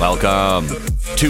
Welcome 0.00 0.66
to 1.16 1.28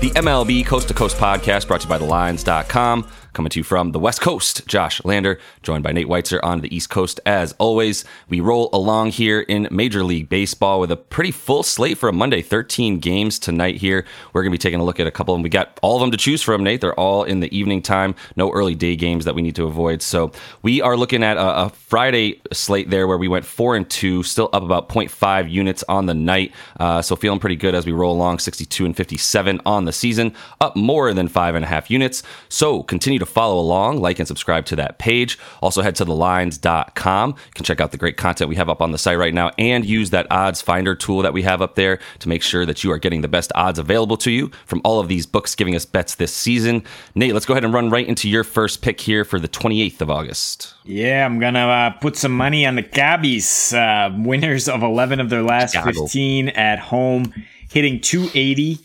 the 0.00 0.12
MLB 0.14 0.64
Coast 0.64 0.86
to 0.86 0.94
Coast 0.94 1.16
podcast 1.16 1.66
brought 1.66 1.80
to 1.80 1.86
you 1.86 1.88
by 1.88 1.98
TheLines.com. 1.98 3.04
Coming 3.32 3.48
to 3.48 3.60
you 3.60 3.64
from 3.64 3.92
the 3.92 3.98
West 3.98 4.20
Coast, 4.20 4.66
Josh 4.66 5.02
Lander, 5.06 5.40
joined 5.62 5.82
by 5.82 5.92
Nate 5.92 6.06
Weitzer 6.06 6.38
on 6.42 6.60
the 6.60 6.74
East 6.74 6.90
Coast. 6.90 7.18
As 7.24 7.54
always, 7.56 8.04
we 8.28 8.40
roll 8.40 8.68
along 8.74 9.12
here 9.12 9.40
in 9.40 9.68
Major 9.70 10.04
League 10.04 10.28
Baseball 10.28 10.78
with 10.78 10.92
a 10.92 10.98
pretty 10.98 11.30
full 11.30 11.62
slate 11.62 11.96
for 11.96 12.10
a 12.10 12.12
Monday. 12.12 12.42
13 12.42 12.98
games 12.98 13.38
tonight 13.38 13.76
here. 13.76 14.04
We're 14.34 14.42
going 14.42 14.50
to 14.50 14.58
be 14.58 14.60
taking 14.60 14.80
a 14.80 14.84
look 14.84 15.00
at 15.00 15.06
a 15.06 15.10
couple, 15.10 15.34
and 15.34 15.42
we 15.42 15.48
got 15.48 15.80
all 15.80 15.96
of 15.96 16.02
them 16.02 16.10
to 16.10 16.18
choose 16.18 16.42
from, 16.42 16.62
Nate. 16.62 16.82
They're 16.82 16.98
all 17.00 17.24
in 17.24 17.40
the 17.40 17.56
evening 17.56 17.80
time. 17.80 18.14
No 18.36 18.52
early 18.52 18.74
day 18.74 18.96
games 18.96 19.24
that 19.24 19.34
we 19.34 19.40
need 19.40 19.56
to 19.56 19.64
avoid. 19.64 20.02
So 20.02 20.32
we 20.60 20.82
are 20.82 20.94
looking 20.94 21.22
at 21.22 21.38
a, 21.38 21.64
a 21.64 21.68
Friday 21.70 22.38
slate 22.52 22.90
there 22.90 23.08
where 23.08 23.16
we 23.16 23.28
went 23.28 23.46
four 23.46 23.76
and 23.76 23.88
two, 23.88 24.22
still 24.24 24.50
up 24.52 24.62
about 24.62 24.90
0.5 24.90 25.50
units 25.50 25.82
on 25.88 26.04
the 26.04 26.14
night. 26.14 26.52
Uh, 26.78 27.00
so 27.00 27.16
feeling 27.16 27.40
pretty 27.40 27.56
good 27.56 27.74
as 27.74 27.86
we 27.86 27.92
roll 27.92 28.14
along 28.14 28.40
62 28.40 28.84
and 28.84 28.94
57 28.94 29.58
on 29.64 29.86
the 29.86 29.92
season, 29.92 30.34
up 30.60 30.76
more 30.76 31.14
than 31.14 31.28
five 31.28 31.54
and 31.54 31.64
a 31.64 31.68
half 31.68 31.90
units. 31.90 32.22
So 32.50 32.82
continue 32.82 33.21
to 33.24 33.30
follow 33.30 33.58
along, 33.58 34.00
like 34.00 34.18
and 34.18 34.28
subscribe 34.28 34.66
to 34.66 34.76
that 34.76 34.98
page. 34.98 35.38
Also, 35.60 35.82
head 35.82 35.96
to 35.96 36.04
thelines.com. 36.04 37.30
You 37.30 37.52
can 37.54 37.64
check 37.64 37.80
out 37.80 37.92
the 37.92 37.98
great 37.98 38.16
content 38.16 38.48
we 38.48 38.56
have 38.56 38.68
up 38.68 38.82
on 38.82 38.92
the 38.92 38.98
site 38.98 39.18
right 39.18 39.34
now 39.34 39.50
and 39.58 39.84
use 39.84 40.10
that 40.10 40.26
odds 40.30 40.60
finder 40.60 40.94
tool 40.94 41.22
that 41.22 41.32
we 41.32 41.42
have 41.42 41.62
up 41.62 41.74
there 41.74 41.98
to 42.20 42.28
make 42.28 42.42
sure 42.42 42.66
that 42.66 42.84
you 42.84 42.90
are 42.92 42.98
getting 42.98 43.20
the 43.20 43.28
best 43.28 43.52
odds 43.54 43.78
available 43.78 44.16
to 44.18 44.30
you 44.30 44.50
from 44.66 44.80
all 44.84 45.00
of 45.00 45.08
these 45.08 45.26
books 45.26 45.54
giving 45.54 45.74
us 45.74 45.84
bets 45.84 46.14
this 46.16 46.34
season. 46.34 46.84
Nate, 47.14 47.34
let's 47.34 47.46
go 47.46 47.54
ahead 47.54 47.64
and 47.64 47.72
run 47.72 47.90
right 47.90 48.06
into 48.06 48.28
your 48.28 48.44
first 48.44 48.82
pick 48.82 49.00
here 49.00 49.24
for 49.24 49.38
the 49.38 49.48
28th 49.48 50.00
of 50.00 50.10
August. 50.10 50.74
Yeah, 50.84 51.24
I'm 51.24 51.38
going 51.38 51.54
to 51.54 51.60
uh, 51.60 51.90
put 51.90 52.16
some 52.16 52.32
money 52.32 52.66
on 52.66 52.76
the 52.76 52.82
Cubbies, 52.82 53.72
uh, 53.72 54.12
winners 54.16 54.68
of 54.68 54.82
11 54.82 55.20
of 55.20 55.30
their 55.30 55.42
last 55.42 55.72
Chicago. 55.72 56.02
15 56.02 56.48
at 56.50 56.78
home, 56.78 57.32
hitting 57.68 58.00
280 58.00 58.78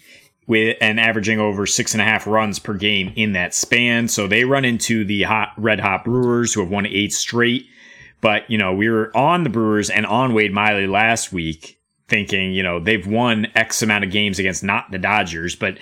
with 0.47 0.77
and 0.79 0.99
averaging 0.99 1.39
over 1.39 1.65
six 1.65 1.93
and 1.93 2.01
a 2.01 2.05
half 2.05 2.25
runs 2.25 2.57
per 2.57 2.73
game 2.73 3.11
in 3.15 3.33
that 3.33 3.53
span. 3.53 4.07
So 4.07 4.27
they 4.27 4.45
run 4.45 4.65
into 4.65 5.03
the 5.03 5.23
hot 5.23 5.51
red 5.57 5.79
hot 5.79 6.05
Brewers 6.05 6.53
who 6.53 6.61
have 6.61 6.71
won 6.71 6.85
eight 6.85 7.13
straight. 7.13 7.67
But 8.21 8.49
you 8.49 8.57
know, 8.57 8.73
we 8.73 8.89
were 8.89 9.15
on 9.15 9.43
the 9.43 9.49
Brewers 9.49 9.89
and 9.89 10.05
on 10.05 10.33
Wade 10.33 10.53
Miley 10.53 10.87
last 10.87 11.31
week, 11.31 11.79
thinking 12.07 12.53
you 12.53 12.63
know 12.63 12.79
they've 12.79 13.05
won 13.05 13.47
X 13.53 13.81
amount 13.81 14.05
of 14.05 14.11
games 14.11 14.39
against 14.39 14.63
not 14.63 14.89
the 14.89 14.97
Dodgers, 14.97 15.55
but 15.55 15.77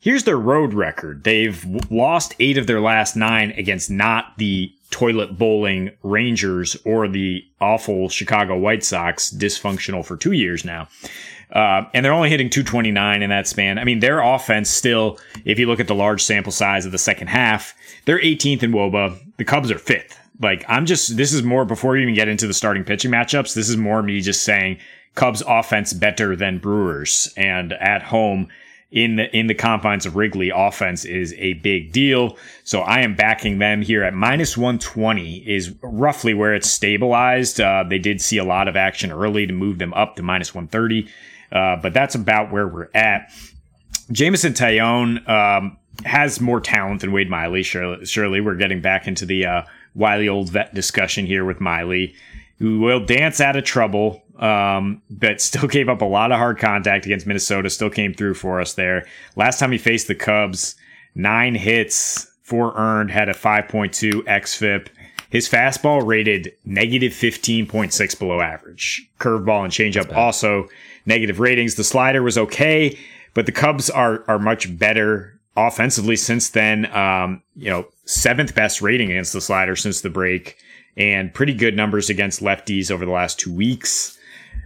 here's 0.00 0.24
their 0.24 0.38
road 0.38 0.74
record. 0.74 1.24
They've 1.24 1.64
lost 1.90 2.34
eight 2.40 2.58
of 2.58 2.66
their 2.66 2.80
last 2.80 3.16
nine 3.16 3.52
against 3.52 3.90
not 3.90 4.36
the 4.36 4.72
toilet 4.90 5.38
bowling 5.38 5.90
Rangers 6.02 6.76
or 6.84 7.08
the 7.08 7.44
awful 7.60 8.08
Chicago 8.08 8.56
White 8.56 8.84
Sox, 8.84 9.30
dysfunctional 9.30 10.04
for 10.04 10.16
two 10.16 10.32
years 10.32 10.64
now. 10.64 10.88
Uh, 11.52 11.84
and 11.94 12.04
they're 12.04 12.12
only 12.12 12.28
hitting 12.28 12.50
229 12.50 13.22
in 13.22 13.30
that 13.30 13.46
span. 13.46 13.78
I 13.78 13.84
mean, 13.84 14.00
their 14.00 14.20
offense 14.20 14.68
still, 14.68 15.18
if 15.44 15.58
you 15.58 15.66
look 15.66 15.80
at 15.80 15.86
the 15.86 15.94
large 15.94 16.22
sample 16.22 16.52
size 16.52 16.84
of 16.84 16.92
the 16.92 16.98
second 16.98 17.28
half, 17.28 17.74
they're 18.04 18.20
18th 18.20 18.62
in 18.62 18.72
WOBA. 18.72 19.36
The 19.38 19.44
Cubs 19.44 19.70
are 19.70 19.78
fifth. 19.78 20.18
Like, 20.40 20.64
I'm 20.68 20.86
just, 20.86 21.16
this 21.16 21.32
is 21.32 21.42
more 21.42 21.64
before 21.64 21.96
you 21.96 22.02
even 22.02 22.14
get 22.14 22.28
into 22.28 22.46
the 22.46 22.54
starting 22.54 22.84
pitching 22.84 23.10
matchups. 23.10 23.54
This 23.54 23.68
is 23.68 23.76
more 23.76 24.02
me 24.02 24.20
just 24.20 24.42
saying 24.42 24.78
Cubs 25.14 25.42
offense 25.46 25.92
better 25.92 26.36
than 26.36 26.58
Brewers. 26.58 27.32
And 27.36 27.72
at 27.72 28.02
home, 28.02 28.48
in 28.90 29.16
the 29.16 29.36
in 29.36 29.48
the 29.48 29.54
confines 29.54 30.06
of 30.06 30.16
Wrigley, 30.16 30.50
offense 30.54 31.04
is 31.04 31.34
a 31.34 31.54
big 31.54 31.92
deal. 31.92 32.38
So 32.64 32.80
I 32.80 33.00
am 33.00 33.14
backing 33.14 33.58
them 33.58 33.82
here 33.82 34.02
at 34.02 34.14
minus 34.14 34.56
120 34.56 35.38
is 35.46 35.74
roughly 35.82 36.32
where 36.32 36.54
it's 36.54 36.70
stabilized. 36.70 37.60
Uh, 37.60 37.84
they 37.86 37.98
did 37.98 38.20
see 38.22 38.38
a 38.38 38.44
lot 38.44 38.66
of 38.66 38.76
action 38.76 39.12
early 39.12 39.46
to 39.46 39.52
move 39.52 39.78
them 39.78 39.92
up 39.94 40.16
to 40.16 40.22
minus 40.22 40.54
130, 40.54 41.06
uh, 41.52 41.76
but 41.76 41.92
that's 41.92 42.14
about 42.14 42.52
where 42.52 42.66
we're 42.66 42.90
at. 42.94 43.30
Jameson 44.10 44.54
Taillon 44.54 45.28
um, 45.28 45.76
has 46.04 46.40
more 46.40 46.60
talent 46.60 47.00
than 47.00 47.12
Wade 47.12 47.30
Miley. 47.30 47.62
Surely, 47.62 48.04
surely 48.06 48.40
we're 48.40 48.54
getting 48.54 48.80
back 48.80 49.06
into 49.06 49.26
the 49.26 49.46
uh, 49.46 49.62
wily 49.94 50.28
old 50.28 50.50
vet 50.50 50.74
discussion 50.74 51.26
here 51.26 51.44
with 51.44 51.60
Miley, 51.60 52.14
who 52.58 52.80
will 52.80 53.04
dance 53.04 53.40
out 53.40 53.56
of 53.56 53.64
trouble 53.64 54.22
um, 54.38 55.02
but 55.10 55.40
still 55.40 55.68
gave 55.68 55.88
up 55.88 56.00
a 56.00 56.06
lot 56.06 56.32
of 56.32 56.38
hard 56.38 56.58
contact 56.58 57.04
against 57.04 57.26
Minnesota. 57.26 57.70
Still 57.70 57.90
came 57.90 58.14
through 58.14 58.34
for 58.34 58.60
us 58.60 58.74
there. 58.74 59.06
Last 59.36 59.58
time 59.58 59.72
he 59.72 59.78
faced 59.78 60.08
the 60.08 60.14
Cubs, 60.14 60.76
nine 61.14 61.54
hits, 61.54 62.30
four 62.42 62.76
earned, 62.76 63.10
had 63.10 63.28
a 63.28 63.34
5.2 63.34 64.22
xFIP. 64.24 64.88
His 65.30 65.48
fastball 65.48 66.06
rated 66.06 66.54
negative 66.64 67.12
15.6 67.12 68.18
below 68.18 68.40
average. 68.40 69.10
Curveball 69.20 69.64
and 69.64 69.72
changeup 69.72 70.16
also 70.16 70.68
negative 71.08 71.40
ratings. 71.40 71.74
The 71.74 71.82
slider 71.82 72.22
was 72.22 72.38
okay, 72.38 72.96
but 73.34 73.46
the 73.46 73.52
Cubs 73.52 73.90
are 73.90 74.22
are 74.28 74.38
much 74.38 74.78
better 74.78 75.40
offensively 75.56 76.14
since 76.14 76.50
then. 76.50 76.86
Um, 76.94 77.42
you 77.56 77.70
know, 77.70 77.88
seventh 78.04 78.54
best 78.54 78.80
rating 78.80 79.10
against 79.10 79.32
the 79.32 79.40
slider 79.40 79.74
since 79.74 80.02
the 80.02 80.10
break, 80.10 80.56
and 80.96 81.34
pretty 81.34 81.54
good 81.54 81.74
numbers 81.76 82.08
against 82.08 82.40
lefties 82.40 82.90
over 82.90 83.04
the 83.04 83.10
last 83.10 83.40
two 83.40 83.52
weeks. 83.52 84.16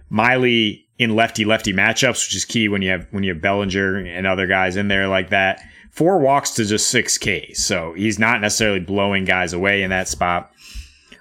Miley 0.09 0.85
in 0.99 1.15
lefty 1.15 1.45
lefty 1.45 1.73
matchups, 1.73 2.27
which 2.27 2.35
is 2.35 2.45
key 2.45 2.67
when 2.69 2.81
you 2.83 2.91
have 2.91 3.07
when 3.09 3.23
you 3.23 3.33
have 3.33 3.41
Bellinger 3.41 3.97
and 3.97 4.27
other 4.27 4.45
guys 4.45 4.75
in 4.75 4.87
there 4.87 5.07
like 5.07 5.29
that. 5.29 5.59
Four 5.89 6.19
walks 6.19 6.51
to 6.51 6.65
just 6.65 6.89
six 6.89 7.17
K, 7.17 7.53
so 7.53 7.93
he's 7.93 8.19
not 8.19 8.41
necessarily 8.41 8.79
blowing 8.79 9.25
guys 9.25 9.53
away 9.53 9.83
in 9.83 9.89
that 9.89 10.07
spot. 10.07 10.51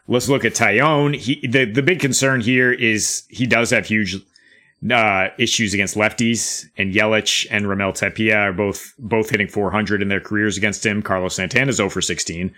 Let's 0.09 0.29
look 0.29 0.45
at 0.45 0.55
Taillon. 0.55 1.17
He 1.17 1.47
the 1.47 1.65
the 1.65 1.83
big 1.83 2.01
concern 2.01 2.41
here 2.41 2.73
is 2.73 3.25
he 3.29 3.47
does 3.47 3.71
have 3.71 3.87
huge 3.87 4.17
uh, 4.91 5.29
issues 5.39 5.75
against 5.75 5.97
lefties, 5.97 6.69
and 6.77 6.93
Yelich 6.93 7.47
and 7.51 7.67
Raimel 7.67 7.95
Tapia 7.95 8.37
are 8.37 8.53
both 8.53 8.95
both 8.99 9.31
hitting 9.31 9.49
400 9.49 10.03
in 10.03 10.09
their 10.09 10.21
careers 10.21 10.57
against 10.57 10.85
him. 10.85 11.03
Carlos 11.03 11.35
Santana's 11.35 11.77
0 11.77 11.89
for 11.89 12.03
16. 12.03 12.53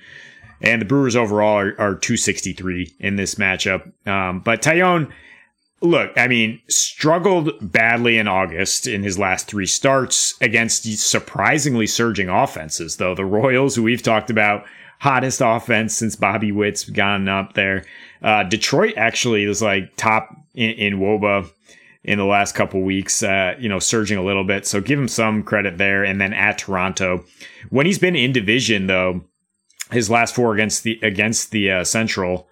And 0.63 0.81
the 0.81 0.87
Brewers 0.87 1.17
overall 1.17 1.59
are, 1.59 1.75
are 1.79 1.95
263 1.95 2.95
in 3.01 3.17
this 3.17 3.34
matchup. 3.34 3.91
Um, 4.07 4.41
but 4.41 4.63
Taillon, 4.63 5.11
look, 5.83 6.13
I 6.17 6.29
mean, 6.29 6.61
struggled 6.69 7.51
badly 7.61 8.17
in 8.17 8.29
August 8.29 8.87
in 8.87 9.03
his 9.03 9.19
last 9.19 9.47
three 9.47 9.67
starts 9.67 10.34
against 10.41 10.84
surprisingly 10.99 11.87
surging 11.87 12.29
offenses, 12.29 12.97
though. 12.97 13.15
The 13.15 13.25
Royals, 13.25 13.75
who 13.75 13.83
we've 13.83 14.03
talked 14.03 14.31
about, 14.31 14.65
hottest 15.01 15.43
offense 15.45 15.95
since 15.95 16.17
Bobby 16.17 16.53
Witt's 16.53 16.89
gone 16.89 17.29
up 17.29 17.53
there. 17.53 17.84
Uh, 18.23 18.45
Detroit 18.45 18.95
actually 18.97 19.47
was 19.47 19.61
like 19.61 19.95
top 19.97 20.34
in, 20.55 20.71
in 20.71 20.99
WOBA 20.99 21.51
in 22.04 22.19
the 22.19 22.25
last 22.25 22.54
couple 22.54 22.82
weeks, 22.82 23.22
uh, 23.22 23.54
you 23.59 23.69
know, 23.69 23.78
surging 23.78 24.19
a 24.19 24.25
little 24.25 24.44
bit. 24.44 24.66
So 24.66 24.81
give 24.81 24.98
him 24.98 25.09
some 25.09 25.42
credit 25.42 25.78
there. 25.78 26.04
And 26.04 26.20
then 26.20 26.34
at 26.34 26.59
Toronto, 26.59 27.25
when 27.70 27.87
he's 27.87 27.98
been 27.98 28.15
in 28.15 28.32
division, 28.32 28.87
though, 28.87 29.22
his 29.91 30.10
last 30.10 30.34
four 30.34 30.54
against 30.54 30.82
the 30.82 30.98
against 31.03 31.50
the 31.50 31.70
uh, 31.70 31.84
Central, 31.84 32.47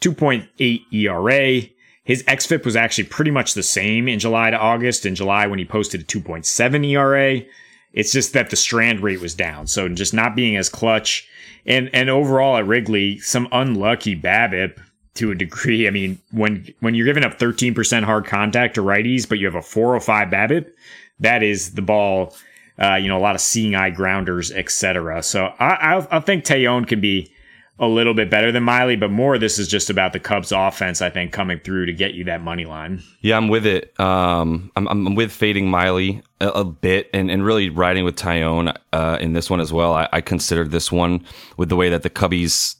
2.8 0.00 0.80
ERA, 0.92 1.62
his 2.02 2.22
xFIP 2.24 2.64
was 2.64 2.76
actually 2.76 3.04
pretty 3.04 3.30
much 3.30 3.54
the 3.54 3.62
same 3.62 4.08
in 4.08 4.18
July 4.18 4.50
to 4.50 4.58
August. 4.58 5.06
In 5.06 5.14
July, 5.14 5.46
when 5.46 5.58
he 5.58 5.64
posted 5.64 6.00
a 6.00 6.04
2.7 6.04 6.86
ERA, 6.90 7.42
it's 7.92 8.12
just 8.12 8.32
that 8.32 8.50
the 8.50 8.56
strand 8.56 9.00
rate 9.00 9.20
was 9.20 9.34
down. 9.34 9.66
So 9.66 9.88
just 9.88 10.14
not 10.14 10.36
being 10.36 10.56
as 10.56 10.68
clutch. 10.68 11.28
And 11.64 11.90
and 11.92 12.10
overall 12.10 12.56
at 12.56 12.66
Wrigley, 12.66 13.18
some 13.18 13.48
unlucky 13.52 14.16
BABIP 14.16 14.80
to 15.16 15.30
a 15.30 15.34
degree. 15.34 15.86
I 15.86 15.90
mean, 15.90 16.18
when 16.32 16.66
when 16.80 16.94
you're 16.94 17.06
giving 17.06 17.24
up 17.24 17.38
13% 17.38 18.04
hard 18.04 18.26
contact 18.26 18.74
to 18.76 18.82
righties, 18.82 19.28
but 19.28 19.38
you 19.38 19.46
have 19.46 19.54
a 19.54 19.62
405 19.62 20.28
BABIP, 20.28 20.70
that 21.20 21.42
is 21.42 21.74
the 21.74 21.82
ball. 21.82 22.34
Uh, 22.78 22.96
you 22.96 23.08
know, 23.08 23.16
a 23.16 23.20
lot 23.20 23.34
of 23.34 23.40
seeing 23.40 23.74
eye 23.74 23.88
grounders, 23.88 24.52
etc. 24.52 25.22
So 25.22 25.46
I, 25.58 25.96
I, 25.96 26.16
I 26.18 26.20
think 26.20 26.44
Taillon 26.44 26.86
can 26.86 27.00
be 27.00 27.32
a 27.78 27.86
little 27.86 28.14
bit 28.14 28.30
better 28.30 28.50
than 28.50 28.62
Miley, 28.62 28.96
but 28.96 29.10
more 29.10 29.38
this 29.38 29.58
is 29.58 29.68
just 29.68 29.90
about 29.90 30.12
the 30.12 30.20
Cubs 30.20 30.50
offense, 30.50 31.02
I 31.02 31.10
think, 31.10 31.32
coming 31.32 31.58
through 31.58 31.86
to 31.86 31.92
get 31.92 32.14
you 32.14 32.24
that 32.24 32.42
money 32.42 32.64
line. 32.64 33.02
Yeah, 33.20 33.36
I'm 33.36 33.48
with 33.48 33.66
it. 33.66 33.98
Um, 34.00 34.70
I'm, 34.76 34.88
I'm 34.88 35.14
with 35.14 35.30
fading 35.30 35.68
Miley 35.68 36.22
a, 36.40 36.48
a 36.48 36.64
bit 36.64 37.10
and, 37.12 37.30
and 37.30 37.44
really 37.44 37.68
riding 37.68 38.04
with 38.04 38.16
Taillon 38.16 38.74
uh, 38.92 39.18
in 39.20 39.34
this 39.34 39.50
one 39.50 39.60
as 39.60 39.72
well. 39.72 39.92
I, 39.92 40.08
I 40.12 40.20
considered 40.22 40.70
this 40.70 40.90
one 40.90 41.24
with 41.58 41.68
the 41.68 41.76
way 41.76 41.90
that 41.90 42.02
the 42.02 42.10
Cubbies 42.10 42.76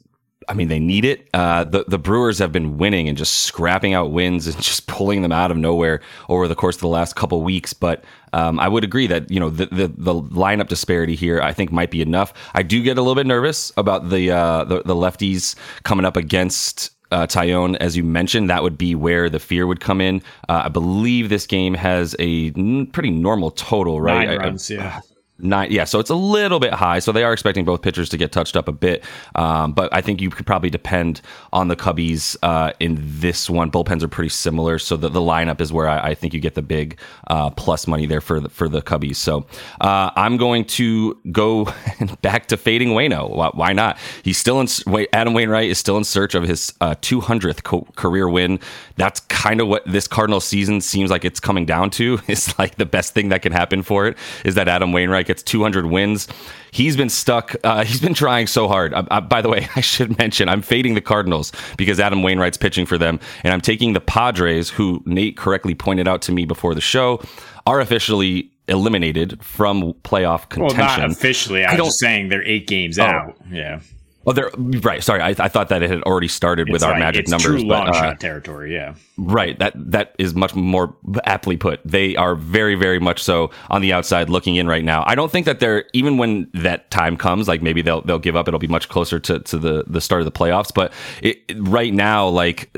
I 0.49 0.53
mean, 0.53 0.67
they 0.69 0.79
need 0.79 1.05
it. 1.05 1.27
Uh, 1.33 1.63
the 1.63 1.85
the 1.87 1.97
Brewers 1.97 2.39
have 2.39 2.51
been 2.51 2.77
winning 2.77 3.09
and 3.09 3.17
just 3.17 3.39
scrapping 3.39 3.93
out 3.93 4.11
wins 4.11 4.47
and 4.47 4.55
just 4.61 4.87
pulling 4.87 5.21
them 5.21 5.31
out 5.31 5.51
of 5.51 5.57
nowhere 5.57 6.01
over 6.29 6.47
the 6.47 6.55
course 6.55 6.75
of 6.75 6.81
the 6.81 6.87
last 6.87 7.15
couple 7.15 7.41
weeks. 7.41 7.73
But 7.73 8.03
um, 8.33 8.59
I 8.59 8.67
would 8.67 8.83
agree 8.83 9.07
that 9.07 9.29
you 9.29 9.39
know 9.39 9.49
the, 9.49 9.65
the, 9.67 9.87
the 9.87 10.13
lineup 10.13 10.67
disparity 10.67 11.15
here 11.15 11.41
I 11.41 11.53
think 11.53 11.71
might 11.71 11.91
be 11.91 12.01
enough. 12.01 12.33
I 12.53 12.63
do 12.63 12.81
get 12.81 12.97
a 12.97 13.01
little 13.01 13.15
bit 13.15 13.27
nervous 13.27 13.71
about 13.77 14.09
the 14.09 14.31
uh, 14.31 14.63
the, 14.63 14.83
the 14.83 14.95
lefties 14.95 15.55
coming 15.83 16.05
up 16.05 16.15
against 16.17 16.91
uh, 17.11 17.25
Taillon, 17.25 17.77
as 17.77 17.95
you 17.95 18.03
mentioned, 18.03 18.49
that 18.49 18.63
would 18.63 18.77
be 18.77 18.95
where 18.95 19.29
the 19.29 19.39
fear 19.39 19.65
would 19.65 19.79
come 19.79 20.01
in. 20.01 20.21
Uh, 20.49 20.63
I 20.65 20.69
believe 20.69 21.29
this 21.29 21.47
game 21.47 21.73
has 21.73 22.15
a 22.19 22.51
n- 22.57 22.87
pretty 22.87 23.11
normal 23.11 23.51
total, 23.51 24.01
right? 24.01 24.27
Nine 24.27 24.39
I- 24.39 24.43
runs, 24.43 24.69
yeah. 24.69 24.99
Nine, 25.39 25.71
yeah, 25.71 25.83
so 25.83 25.99
it's 25.99 26.09
a 26.09 26.15
little 26.15 26.59
bit 26.59 26.73
high. 26.73 26.97
So 26.99 27.11
they 27.11 27.23
are 27.23 27.31
expecting 27.31 27.63
both 27.63 27.83
pitchers 27.83 28.09
to 28.09 28.17
get 28.17 28.31
touched 28.31 28.57
up 28.57 28.67
a 28.67 28.71
bit, 28.71 29.03
um, 29.35 29.73
but 29.73 29.93
I 29.93 30.01
think 30.01 30.19
you 30.19 30.31
could 30.31 30.47
probably 30.47 30.71
depend 30.71 31.21
on 31.53 31.67
the 31.67 31.75
Cubbies 31.75 32.35
uh, 32.41 32.73
in 32.79 32.97
this 32.99 33.47
one. 33.47 33.69
Bullpens 33.69 34.01
are 34.01 34.07
pretty 34.07 34.29
similar, 34.29 34.79
so 34.79 34.97
the, 34.97 35.09
the 35.09 35.19
lineup 35.19 35.61
is 35.61 35.71
where 35.71 35.87
I, 35.87 36.09
I 36.09 36.13
think 36.15 36.33
you 36.33 36.39
get 36.39 36.55
the 36.55 36.63
big 36.63 36.99
uh, 37.27 37.51
plus 37.51 37.85
money 37.85 38.07
there 38.07 38.19
for 38.19 38.39
the, 38.39 38.49
for 38.49 38.67
the 38.67 38.81
Cubbies. 38.81 39.17
So 39.17 39.45
uh, 39.79 40.09
I'm 40.15 40.37
going 40.37 40.65
to 40.65 41.15
go 41.31 41.65
back 42.23 42.47
to 42.47 42.57
fading 42.57 42.89
Wayno. 42.89 43.29
Why, 43.29 43.51
why, 43.53 43.73
not? 43.73 43.99
He's 44.23 44.39
still 44.39 44.59
in. 44.59 44.67
Adam 45.13 45.33
Wainwright 45.33 45.69
is 45.69 45.77
still 45.77 45.97
in 45.97 46.03
search 46.03 46.33
of 46.33 46.43
his 46.43 46.73
200th 46.81 47.59
uh, 47.59 47.61
co- 47.61 47.87
career 47.95 48.27
win. 48.27 48.59
That's 48.95 49.19
kind 49.21 49.61
of 49.61 49.67
what 49.67 49.85
this 49.85 50.07
Cardinal 50.07 50.39
season 50.39 50.81
seems 50.81 51.11
like 51.11 51.23
it's 51.23 51.39
coming 51.39 51.65
down 51.65 51.91
to. 51.91 52.19
It's 52.27 52.59
like 52.59 52.75
the 52.75 52.85
best 52.85 53.13
thing 53.13 53.29
that 53.29 53.41
can 53.41 53.51
happen 53.51 53.81
for 53.83 54.05
it 54.05 54.17
is 54.43 54.55
that 54.55 54.67
Adam 54.67 54.91
Wainwright 54.91 55.26
gets 55.27 55.43
200 55.43 55.85
wins. 55.85 56.27
He's 56.71 56.97
been 56.97 57.09
stuck. 57.09 57.55
Uh, 57.63 57.83
he's 57.85 58.01
been 58.01 58.13
trying 58.13 58.47
so 58.47 58.67
hard. 58.67 58.93
Uh, 58.93 59.03
uh, 59.11 59.21
by 59.21 59.41
the 59.41 59.49
way, 59.49 59.67
I 59.75 59.81
should 59.81 60.17
mention 60.17 60.49
I'm 60.49 60.61
fading 60.61 60.95
the 60.95 61.01
Cardinals 61.01 61.51
because 61.77 61.99
Adam 61.99 62.23
Wainwright's 62.23 62.57
pitching 62.57 62.85
for 62.85 62.97
them, 62.97 63.19
and 63.43 63.53
I'm 63.53 63.61
taking 63.61 63.93
the 63.93 64.01
Padres, 64.01 64.69
who 64.69 65.03
Nate 65.05 65.37
correctly 65.37 65.75
pointed 65.75 66.07
out 66.07 66.21
to 66.23 66.31
me 66.31 66.45
before 66.45 66.73
the 66.73 66.81
show, 66.81 67.21
are 67.65 67.79
officially 67.79 68.51
eliminated 68.67 69.43
from 69.43 69.93
playoff 70.03 70.49
contention. 70.49 70.79
Well, 70.79 70.99
not 70.99 71.11
officially. 71.11 71.63
I, 71.63 71.73
I 71.73 71.77
was 71.77 71.87
just 71.87 71.99
saying 71.99 72.29
they're 72.29 72.43
eight 72.43 72.67
games 72.67 72.99
oh. 72.99 73.03
out. 73.03 73.37
Yeah. 73.49 73.79
Oh, 74.27 74.33
they're 74.33 74.51
right. 74.57 75.01
Sorry, 75.01 75.21
I, 75.21 75.29
I, 75.29 75.47
thought 75.47 75.69
that 75.69 75.81
it 75.81 75.89
had 75.89 76.03
already 76.03 76.27
started 76.27 76.69
with 76.69 76.83
our 76.83 76.99
magic 76.99 77.29
numbers. 77.29 77.45
True 77.45 77.59
but, 77.59 77.67
long 77.67 77.87
uh, 77.87 77.93
shot 77.93 78.19
territory, 78.19 78.73
yeah. 78.73 78.95
Right. 79.17 79.57
That 79.57 79.71
that 79.77 80.15
is 80.19 80.35
much 80.35 80.53
more 80.53 80.93
aptly 81.23 81.55
put. 81.55 81.79
They 81.85 82.17
are 82.17 82.35
very, 82.35 82.75
very 82.75 82.99
much 82.99 83.23
so 83.23 83.51
on 83.69 83.81
the 83.81 83.93
outside 83.93 84.29
looking 84.29 84.57
in 84.57 84.67
right 84.67 84.83
now. 84.83 85.05
I 85.07 85.15
don't 85.15 85.31
think 85.31 85.45
that 85.45 85.61
they're 85.61 85.85
even 85.93 86.17
when 86.17 86.51
that 86.55 86.91
time 86.91 87.15
comes, 87.15 87.47
like 87.47 87.61
maybe 87.61 87.81
they'll 87.81 88.01
they'll 88.01 88.19
give 88.19 88.35
up. 88.35 88.49
It'll 88.49 88.59
be 88.59 88.67
much 88.67 88.89
closer 88.89 89.17
to, 89.17 89.39
to 89.39 89.57
the 89.57 89.85
the 89.87 90.01
start 90.01 90.19
of 90.19 90.25
the 90.25 90.31
playoffs. 90.33 90.73
But 90.75 90.91
it, 91.21 91.39
right 91.55 91.93
now, 91.93 92.27
like 92.27 92.69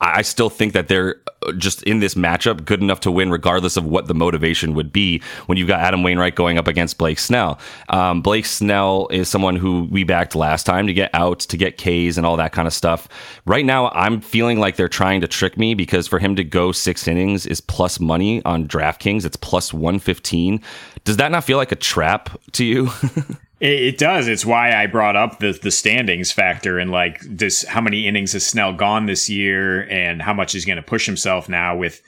I 0.00 0.22
still 0.22 0.48
think 0.48 0.72
that 0.72 0.88
they're 0.88 1.16
just 1.52 1.82
in 1.84 2.00
this 2.00 2.14
matchup 2.14 2.64
good 2.64 2.82
enough 2.82 3.00
to 3.00 3.10
win, 3.10 3.30
regardless 3.30 3.76
of 3.76 3.84
what 3.84 4.06
the 4.06 4.14
motivation 4.14 4.74
would 4.74 4.92
be. 4.92 5.22
When 5.46 5.58
you've 5.58 5.68
got 5.68 5.80
Adam 5.80 6.02
Wainwright 6.02 6.34
going 6.34 6.58
up 6.58 6.68
against 6.68 6.98
Blake 6.98 7.18
Snell, 7.18 7.58
um, 7.88 8.22
Blake 8.22 8.46
Snell 8.46 9.08
is 9.10 9.28
someone 9.28 9.56
who 9.56 9.88
we 9.90 10.04
backed 10.04 10.34
last 10.34 10.64
time 10.64 10.86
to 10.86 10.92
get 10.92 11.10
outs, 11.14 11.46
to 11.46 11.56
get 11.56 11.76
Ks, 11.76 12.16
and 12.16 12.26
all 12.26 12.36
that 12.36 12.52
kind 12.52 12.66
of 12.66 12.74
stuff. 12.74 13.08
Right 13.44 13.64
now, 13.64 13.88
I'm 13.90 14.20
feeling 14.20 14.58
like 14.58 14.76
they're 14.76 14.88
trying 14.88 15.20
to 15.20 15.28
trick 15.28 15.56
me 15.58 15.74
because 15.74 16.06
for 16.06 16.18
him 16.18 16.36
to 16.36 16.44
go 16.44 16.72
six 16.72 17.06
innings 17.08 17.46
is 17.46 17.60
plus 17.60 18.00
money 18.00 18.44
on 18.44 18.68
DraftKings. 18.68 19.24
It's 19.24 19.36
plus 19.36 19.72
115. 19.72 20.60
Does 21.04 21.16
that 21.18 21.30
not 21.30 21.44
feel 21.44 21.56
like 21.56 21.72
a 21.72 21.76
trap 21.76 22.40
to 22.52 22.64
you? 22.64 22.90
It, 23.58 23.96
does. 23.96 24.28
It's 24.28 24.44
why 24.44 24.74
I 24.74 24.86
brought 24.86 25.16
up 25.16 25.38
the 25.38 25.52
the 25.52 25.70
standings 25.70 26.30
factor 26.30 26.78
and 26.78 26.90
like 26.90 27.20
this. 27.22 27.64
How 27.64 27.80
many 27.80 28.06
innings 28.06 28.32
has 28.32 28.46
Snell 28.46 28.74
gone 28.74 29.06
this 29.06 29.30
year, 29.30 29.88
and 29.88 30.20
how 30.20 30.34
much 30.34 30.52
he's 30.52 30.66
going 30.66 30.76
to 30.76 30.82
push 30.82 31.06
himself 31.06 31.48
now 31.48 31.74
with 31.76 32.02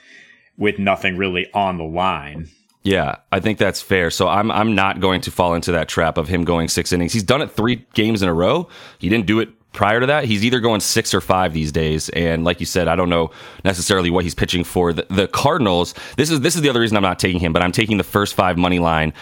with 0.59 0.79
nothing 0.79 1.17
really 1.17 1.51
on 1.55 1.79
the 1.79 1.85
line. 1.85 2.49
Yeah, 2.83 3.17
I 3.33 3.41
think 3.41 3.59
that's 3.59 3.81
fair. 3.81 4.11
So 4.11 4.29
I'm 4.29 4.51
I'm 4.51 4.75
not 4.75 5.01
going 5.01 5.21
to 5.23 5.31
fall 5.31 5.55
into 5.55 5.73
that 5.73 5.89
trap 5.89 6.19
of 6.19 6.29
him 6.29 6.45
going 6.45 6.69
six 6.69 6.93
innings. 6.93 7.13
He's 7.13 7.23
done 7.23 7.41
it 7.41 7.51
three 7.51 7.87
games 7.95 8.23
in 8.23 8.29
a 8.29 8.35
row. 8.35 8.69
He 8.99 9.09
didn't 9.09 9.27
do 9.27 9.41
it 9.41 9.51
prior 9.79 10.01
to 10.01 10.07
that. 10.07 10.25
He's 10.25 10.45
either 10.45 10.59
going 10.59 10.81
six 10.81 11.15
or 11.15 11.21
five 11.21 11.53
these 11.53 11.71
days. 11.71 12.09
And 12.09 12.43
like 12.43 12.59
you 12.59 12.67
said, 12.67 12.89
I 12.89 12.97
don't 12.97 13.09
know 13.09 13.31
necessarily 13.65 14.11
what 14.11 14.25
he's 14.25 14.35
pitching 14.35 14.65
for. 14.65 14.93
The, 14.93 15.07
the 15.09 15.29
Cardinals. 15.29 15.95
This 16.17 16.31
is 16.31 16.41
this 16.41 16.57
is 16.57 16.63
the 16.63 16.69
other 16.69 16.81
reason 16.81 16.97
I'm 16.97 17.05
not 17.05 17.21
taking 17.21 17.39
him, 17.39 17.53
but 17.53 17.63
I'm 17.63 17.71
taking 17.71 17.97
the 17.97 18.03
first 18.03 18.35
five 18.35 18.59
money 18.59 18.81
line. 18.81 19.13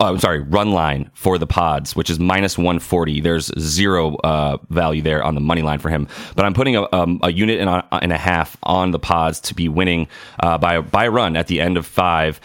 Uh, 0.00 0.06
I'm 0.06 0.18
sorry, 0.18 0.40
run 0.40 0.72
line 0.72 1.10
for 1.12 1.36
the 1.36 1.46
Pods, 1.46 1.94
which 1.94 2.08
is 2.08 2.18
minus 2.18 2.56
140. 2.56 3.20
There's 3.20 3.50
zero 3.60 4.16
uh, 4.16 4.56
value 4.70 5.02
there 5.02 5.22
on 5.22 5.34
the 5.34 5.40
money 5.42 5.60
line 5.60 5.80
for 5.80 5.90
him, 5.90 6.08
but 6.34 6.46
I'm 6.46 6.54
putting 6.54 6.76
a, 6.76 6.90
um, 6.94 7.20
a 7.22 7.30
unit 7.30 7.60
and 7.60 7.68
a, 7.68 7.86
and 7.92 8.10
a 8.10 8.18
half 8.18 8.56
on 8.62 8.92
the 8.92 8.98
Pods 8.98 9.38
to 9.40 9.54
be 9.54 9.68
winning 9.68 10.08
uh, 10.40 10.56
by 10.56 10.80
by 10.80 11.08
run 11.08 11.36
at 11.36 11.48
the 11.48 11.60
end 11.60 11.76
of 11.76 11.84
five 11.84 12.40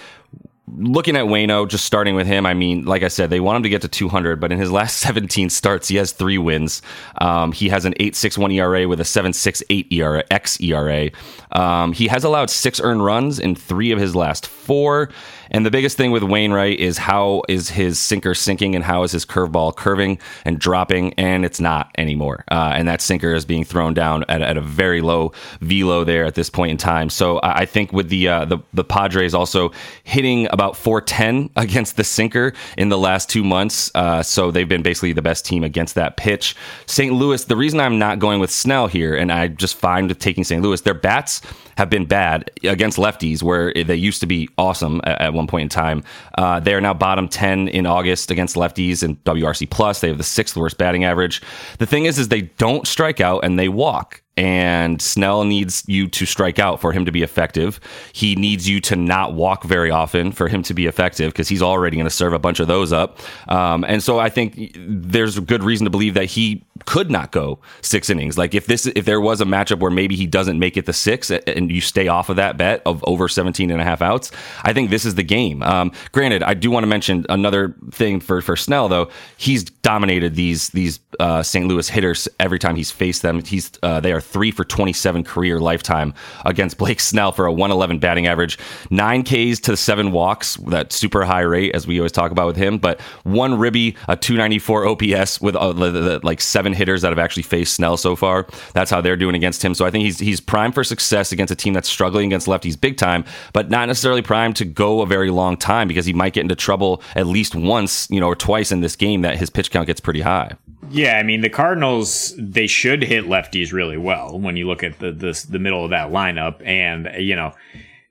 looking 0.78 1.16
at 1.16 1.26
Wayno, 1.26 1.68
just 1.68 1.86
starting 1.86 2.16
with 2.16 2.28
him, 2.28 2.46
I 2.46 2.54
mean, 2.54 2.86
like 2.86 3.04
I 3.04 3.08
said, 3.08 3.30
they 3.30 3.40
want 3.40 3.58
him 3.58 3.64
to 3.64 3.70
get 3.70 3.82
to 3.82 3.88
200, 3.88 4.40
but 4.40 4.52
in 4.52 4.60
his 4.60 4.72
last 4.72 4.98
17 5.02 5.50
starts, 5.50 5.88
he 5.88 5.98
has 5.98 6.12
three 6.12 6.38
wins. 6.38 6.82
Um, 7.20 7.52
he 7.52 7.70
has 7.70 7.86
an 7.86 7.94
8.61 8.00 8.54
ERA 8.54 8.88
with 8.88 9.00
a 9.00 9.04
7.68 9.04 9.92
ERA, 9.92 10.24
X 10.32 10.60
ERA. 10.62 11.10
Um, 11.52 11.94
he 11.94 12.08
has 12.08 12.24
allowed 12.24 12.50
six 12.50 12.80
earned 12.80 13.04
runs 13.04 13.40
in 13.40 13.56
three 13.56 13.92
of 13.92 14.00
his 14.00 14.16
last 14.16 14.48
four. 14.48 15.10
And 15.52 15.66
the 15.66 15.72
biggest 15.72 15.98
thing 15.98 16.12
with 16.12 16.24
Wainwright 16.24 16.80
is 16.80 16.98
how 16.98 17.44
is 17.48 17.70
his 17.70 18.00
sinker 18.00 18.34
sinking 18.34 18.76
and 18.76 18.84
how 18.84 19.04
is 19.04 19.12
his 19.12 19.26
curveball 19.26 19.76
curving 19.76 20.18
and 20.46 20.58
dropping, 20.58 21.14
and 21.14 21.46
it's 21.46 21.60
not 21.60 21.92
anymore. 21.98 22.46
Uh, 22.50 22.74
and 22.76 22.88
that 22.88 23.02
sinker 23.02 23.34
is 23.34 23.46
being 23.46 23.64
thrown 23.66 23.94
down 23.94 24.24
at, 24.30 24.42
at, 24.42 24.58
a 24.58 24.62
very 24.62 25.02
low 25.02 25.34
velo 25.60 26.04
there 26.04 26.26
at 26.26 26.36
this 26.36 26.50
point 26.50 26.72
in 26.72 26.78
time. 26.78 27.10
So 27.10 27.40
I, 27.44 27.66
think 27.66 27.92
with 27.92 28.10
the, 28.10 28.28
uh, 28.28 28.46
the 28.46 28.60
the 28.74 28.84
Padres 28.84 29.34
also 29.34 29.72
hitting 30.04 30.48
about 30.52 30.78
410 30.78 31.50
against 31.56 31.98
the 31.98 32.04
sinker 32.04 32.54
in 32.78 32.90
the 32.90 32.98
last 32.98 33.30
two 33.30 33.44
months, 33.44 33.92
uh, 33.96 34.24
so 34.24 34.52
they've 34.52 34.68
been 34.68 34.84
basically 34.84 35.14
the 35.14 35.22
best 35.22 35.46
team 35.46 35.64
against 35.64 35.96
that 35.96 36.18
pitch. 36.18 36.56
St. 36.86 37.14
Louis, 37.14 37.44
the 37.46 37.56
reason 37.56 37.80
I'm 37.80 38.00
not 38.00 38.20
going 38.20 38.40
with 38.40 38.52
Snell 38.52 38.88
here, 38.88 39.16
and 39.16 39.32
I 39.32 39.48
just 39.48 39.76
fine 39.76 40.08
with 40.08 40.20
taking 40.20 40.44
St. 40.44 40.62
Louis, 40.62 40.82
their 40.82 40.94
bats 40.94 41.42
have 41.78 41.90
been 41.90 42.06
bad 42.06 42.52
against 42.64 42.98
lefties, 42.98 43.42
where 43.42 43.74
they 43.74 43.96
used 43.96 44.20
to 44.22 44.28
be 44.28 44.50
awesome 44.58 45.02
at, 45.04 45.22
at 45.22 45.34
one 45.34 45.41
point 45.48 45.64
in 45.64 45.70
time. 45.70 46.04
Uh, 46.38 46.60
they 46.60 46.74
are 46.74 46.82
now 46.82 46.94
bottom 46.94 47.28
10 47.28 47.68
in 47.68 47.86
August 47.86 48.32
against 48.32 48.56
lefties 48.56 49.04
in 49.04 49.18
WRC 49.18 49.70
plus. 49.70 50.02
They 50.02 50.08
have 50.10 50.18
the 50.18 50.24
sixth 50.24 50.56
worst 50.56 50.78
batting 50.78 51.04
average. 51.04 51.42
The 51.80 51.86
thing 51.86 52.06
is, 52.06 52.20
is 52.20 52.28
they 52.28 52.42
don't 52.42 52.88
strike 52.88 53.22
out 53.22 53.44
and 53.44 53.58
they 53.58 53.70
walk 53.70 54.22
and 54.42 55.00
Snell 55.00 55.44
needs 55.44 55.84
you 55.86 56.08
to 56.08 56.26
strike 56.26 56.58
out 56.58 56.82
for 56.82 56.92
him 56.94 57.06
to 57.06 57.12
be 57.12 57.22
effective. 57.22 57.80
He 58.12 58.36
needs 58.36 58.68
you 58.68 58.82
to 58.82 58.96
not 58.96 59.36
walk 59.36 59.64
very 59.64 59.92
often 59.92 60.32
for 60.32 60.48
him 60.48 60.64
to 60.64 60.74
be 60.74 60.88
effective 60.88 61.32
because 61.32 61.48
he's 61.48 61.62
already 61.62 61.96
going 61.96 62.08
to 62.08 62.10
serve 62.10 62.34
a 62.34 62.40
bunch 62.40 62.60
of 62.60 62.68
those 62.68 62.92
up. 62.92 63.20
Um, 63.48 63.84
and 63.84 64.02
so 64.02 64.18
I 64.18 64.30
think 64.30 64.76
there's 64.76 65.38
good 65.38 65.64
reason 65.64 65.86
to 65.86 65.92
believe 65.92 66.16
that 66.16 66.26
he 66.26 66.66
could 66.86 67.12
not 67.12 67.32
go 67.32 67.60
six 67.82 68.10
innings. 68.10 68.36
Like 68.36 68.56
if 68.56 68.66
this, 68.66 68.88
if 68.88 69.06
there 69.06 69.22
was 69.22 69.42
a 69.42 69.46
matchup 69.46 69.78
where 69.78 69.92
maybe 69.92 70.16
he 70.16 70.26
doesn't 70.26 70.58
make 70.58 70.76
it 70.76 70.88
the 70.88 70.94
six 70.94 71.30
and 71.30 71.72
you 71.72 71.80
stay 71.80 72.08
off 72.08 72.30
of 72.30 72.38
that 72.38 72.58
bet 72.58 72.82
of 72.88 73.04
over 73.06 73.28
17 73.28 73.70
and 73.70 73.80
a 73.80 73.84
half 73.84 74.02
outs, 74.02 74.32
I 74.64 74.74
think 74.74 74.90
this 74.90 75.06
is 75.06 75.14
the 75.14 75.24
game. 75.24 75.62
Um, 75.62 75.92
granted, 76.14 76.42
I 76.42 76.56
do 76.56 76.72
want 76.72 76.84
to 76.84 76.88
mention 76.88 77.28
another 77.30 77.76
thing 77.92 78.20
for, 78.20 78.42
for 78.42 78.56
Snell 78.56 78.90
though. 78.90 79.12
He's 79.38 79.64
dominated 79.64 80.34
these, 80.34 80.70
these, 80.70 81.00
uh, 81.20 81.44
St. 81.44 81.68
Louis 81.68 81.88
hitters 81.88 82.28
every 82.40 82.58
time 82.58 82.76
he's 82.76 82.90
faced 82.90 83.22
them. 83.22 83.44
He's, 83.44 83.72
uh, 83.84 84.00
they 84.00 84.14
are 84.14 84.22
three 84.32 84.52
for 84.52 84.64
27 84.64 85.24
career 85.24 85.60
lifetime 85.60 86.14
against 86.46 86.78
Blake 86.78 87.00
Snell 87.00 87.32
for 87.32 87.46
a 87.46 87.52
111 87.52 88.00
batting 88.00 88.28
average, 88.28 88.58
nine 88.90 89.24
Ks 89.24 89.60
to 89.62 89.78
seven 89.78 90.12
walks, 90.12 90.56
that 90.68 90.92
super 90.94 91.24
high 91.24 91.42
rate 91.42 91.76
as 91.76 91.86
we 91.86 92.00
always 92.00 92.12
talk 92.12 92.32
about 92.32 92.48
with 92.48 92.58
him, 92.58 92.78
but 92.78 93.00
one 93.24 93.58
ribby, 93.58 93.96
a 94.08 94.16
294 94.16 94.88
OPS 94.88 95.42
with 95.42 95.56
uh, 95.56 95.74
the, 95.74 95.92
the, 95.92 96.20
like 96.24 96.42
seven 96.42 96.74
hitters 96.74 97.02
that 97.02 97.10
have 97.10 97.20
actually 97.20 97.44
faced 97.44 97.76
Snell 97.76 97.98
so 97.98 98.16
far. 98.16 98.48
That's 98.74 98.90
how 98.92 99.02
they're 99.02 99.18
doing 99.18 99.36
against 99.36 99.64
him. 99.64 99.76
So 99.76 99.86
I 99.86 99.92
think 99.92 100.06
he's 100.06 100.20
he's 100.20 100.40
primed 100.40 100.74
for 100.74 100.84
success 100.84 101.32
against 101.32 101.52
a 101.52 101.56
team 101.56 101.74
that's 101.74 101.90
struggling 101.90 102.28
against 102.28 102.48
lefties 102.48 102.80
big 102.80 102.98
time, 102.98 103.26
but 103.54 103.70
not 103.70 103.88
necessarily 103.88 104.22
primed 104.22 104.56
to 104.58 104.66
go 104.66 105.02
a 105.02 105.06
very 105.06 105.30
long 105.30 105.58
time 105.58 105.88
because 105.88 106.06
he 106.06 106.14
might 106.14 106.34
get 106.34 106.42
into 106.42 106.56
trouble 106.56 107.02
at 107.16 107.28
least 107.28 107.56
once, 107.56 108.08
you 108.10 108.20
know, 108.20 108.28
or 108.28 108.36
twice 108.36 108.72
in 108.72 108.82
this 108.82 108.96
game 108.96 109.22
that 109.22 109.38
his 109.38 109.50
pitch 109.50 109.72
count 109.72 109.88
gets 109.88 110.00
pretty 110.00 110.22
high. 110.22 110.56
Yeah, 110.92 111.18
I 111.18 111.24
mean 111.24 111.42
the 111.42 111.50
Cardinals 111.50 112.34
they 112.38 112.68
should 112.68 113.04
hit 113.04 113.26
lefties 113.26 113.72
really 113.72 113.98
well 113.98 114.38
when 114.38 114.58
you 114.58 114.68
look 114.68 114.84
at 114.84 115.00
the 115.00 115.12
the, 115.12 115.46
the 115.50 115.60
middle 115.60 115.84
of 115.84 115.92
that 115.92 116.12
lineup, 116.12 116.66
and 116.66 117.10
you 117.18 117.36
know. 117.36 117.54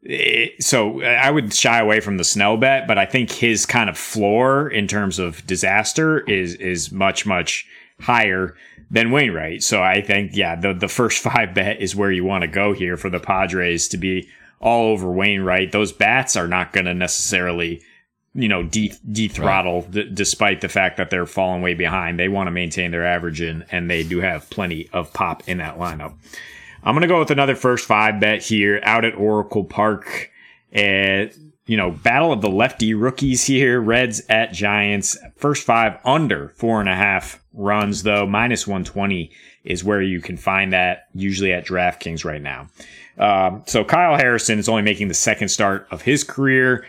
It, 0.03 0.63
so 0.63 1.03
I 1.03 1.31
would 1.31 1.53
shy 1.53 1.79
away 1.79 2.01
from 2.01 2.17
the 2.17 2.25
Snell 2.25 2.57
bet, 2.57 2.89
but 2.89 2.97
I 2.97 3.05
think 3.05 3.31
his 3.31 3.67
kind 3.67 3.91
of 3.91 3.99
floor 3.99 4.67
in 4.67 4.87
terms 4.87 5.19
of 5.19 5.47
disaster 5.47 6.21
is 6.21 6.55
is 6.55 6.91
much 6.91 7.27
much 7.27 7.67
higher 8.01 8.55
than 8.91 9.11
Wainwright. 9.11 9.63
So 9.63 9.83
I 9.83 10.01
think 10.01 10.35
yeah, 10.35 10.57
the 10.57 10.73
the 10.73 10.89
first 10.89 11.23
five 11.23 11.53
bet 11.55 11.83
is 11.83 11.95
where 11.95 12.11
you 12.11 12.25
want 12.25 12.43
to 12.43 12.49
go 12.49 12.73
here 12.73 12.97
for 12.97 13.11
the 13.11 13.21
Padres 13.21 13.89
to 13.89 13.99
be 13.99 14.29
all 14.59 14.93
over 14.93 15.11
Wainwright. 15.11 15.73
Those 15.73 15.93
bats 15.93 16.35
are 16.35 16.49
not 16.49 16.73
going 16.73 16.87
to 16.87 16.95
necessarily 16.95 17.83
you 18.35 18.49
know, 18.49 18.63
de- 18.63 18.93
dethrottle 19.11 19.83
right. 19.83 19.91
d- 19.91 20.11
despite 20.13 20.61
the 20.61 20.69
fact 20.69 20.97
that 20.97 21.11
they're 21.11 21.27
falling 21.27 21.63
way 21.63 21.75
behind. 21.75 22.19
They 22.19 22.29
want 22.29 22.47
to 22.47 22.53
maintain 22.53 22.91
their 22.91 23.07
average 23.07 23.41
in, 23.41 23.65
and 23.71 23.91
they 23.91 24.03
do 24.03 24.21
have 24.21 24.49
plenty 24.51 24.89
of 24.93 25.13
pop 25.13 25.49
in 25.49 25.59
that 25.59 25.79
lineup. 25.79 26.15
I'm 26.83 26.95
going 26.95 27.03
to 27.03 27.09
go 27.09 27.19
with 27.19 27.31
another 27.31 27.57
first 27.57 27.87
five 27.87 28.21
bet 28.21 28.43
here 28.43 28.81
out 28.85 29.05
at 29.05 29.15
Oracle 29.15 29.65
Park. 29.65 30.31
Uh, 30.75 31.27
you 31.67 31.77
know, 31.77 31.91
battle 31.91 32.33
of 32.33 32.41
the 32.41 32.51
lefty 32.51 32.95
rookies 32.95 33.45
here. 33.45 33.81
Reds 33.81 34.23
at 34.29 34.53
Giants. 34.53 35.19
First 35.37 35.65
five 35.65 35.99
under 36.05 36.49
four 36.51 36.81
and 36.81 36.89
a 36.89 36.95
half 36.95 37.43
runs, 37.53 38.03
though. 38.03 38.27
Minus 38.27 38.67
120 38.67 39.31
is 39.65 39.85
where 39.85 40.01
you 40.01 40.21
can 40.21 40.37
find 40.37 40.73
that 40.73 41.09
usually 41.15 41.53
at 41.53 41.67
DraftKings 41.67 42.25
right 42.25 42.41
now. 42.41 42.69
Um, 43.19 43.63
so 43.67 43.85
Kyle 43.85 44.17
Harrison 44.17 44.59
is 44.59 44.69
only 44.69 44.83
making 44.83 45.09
the 45.09 45.15
second 45.15 45.49
start 45.49 45.87
of 45.91 46.03
his 46.03 46.25
career 46.25 46.87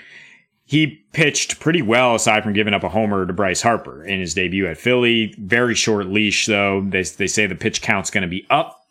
he 0.71 0.87
pitched 1.11 1.59
pretty 1.59 1.81
well 1.81 2.15
aside 2.15 2.43
from 2.43 2.53
giving 2.53 2.73
up 2.73 2.85
a 2.85 2.87
homer 2.87 3.25
to 3.25 3.33
Bryce 3.33 3.61
Harper 3.61 4.05
in 4.05 4.21
his 4.21 4.33
debut 4.33 4.67
at 4.67 4.77
Philly. 4.77 5.35
Very 5.37 5.75
short 5.75 6.05
leash 6.05 6.45
though. 6.45 6.79
They, 6.79 7.03
they 7.03 7.27
say 7.27 7.45
the 7.45 7.55
pitch 7.55 7.81
count's 7.81 8.09
going 8.09 8.21
to 8.21 8.29
be 8.29 8.47
up 8.49 8.81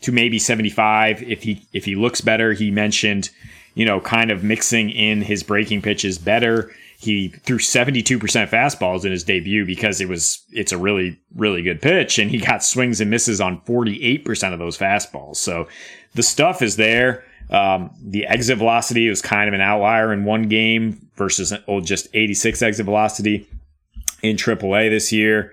to 0.00 0.10
maybe 0.10 0.38
75 0.38 1.22
if 1.22 1.42
he 1.42 1.68
if 1.74 1.84
he 1.84 1.96
looks 1.96 2.22
better. 2.22 2.54
He 2.54 2.70
mentioned, 2.70 3.28
you 3.74 3.84
know, 3.84 4.00
kind 4.00 4.30
of 4.30 4.42
mixing 4.42 4.88
in 4.88 5.20
his 5.20 5.42
breaking 5.42 5.82
pitches 5.82 6.16
better. 6.16 6.72
He 6.98 7.28
threw 7.28 7.58
72% 7.58 8.18
fastballs 8.48 9.04
in 9.04 9.12
his 9.12 9.22
debut 9.22 9.66
because 9.66 10.00
it 10.00 10.08
was 10.08 10.42
it's 10.52 10.72
a 10.72 10.78
really 10.78 11.20
really 11.36 11.62
good 11.62 11.82
pitch 11.82 12.18
and 12.18 12.30
he 12.30 12.38
got 12.38 12.64
swings 12.64 13.02
and 13.02 13.10
misses 13.10 13.38
on 13.38 13.60
48% 13.66 14.54
of 14.54 14.58
those 14.58 14.78
fastballs. 14.78 15.36
So 15.36 15.68
the 16.14 16.22
stuff 16.22 16.62
is 16.62 16.76
there. 16.76 17.22
Um, 17.50 17.90
the 18.02 18.26
exit 18.26 18.58
velocity 18.58 19.08
was 19.08 19.22
kind 19.22 19.48
of 19.48 19.54
an 19.54 19.60
outlier 19.60 20.12
in 20.12 20.24
one 20.24 20.48
game 20.48 21.08
versus 21.16 21.52
oh, 21.66 21.80
just 21.80 22.08
86 22.12 22.62
exit 22.62 22.84
velocity 22.84 23.48
in 24.22 24.36
AAA 24.36 24.90
this 24.90 25.12
year. 25.12 25.52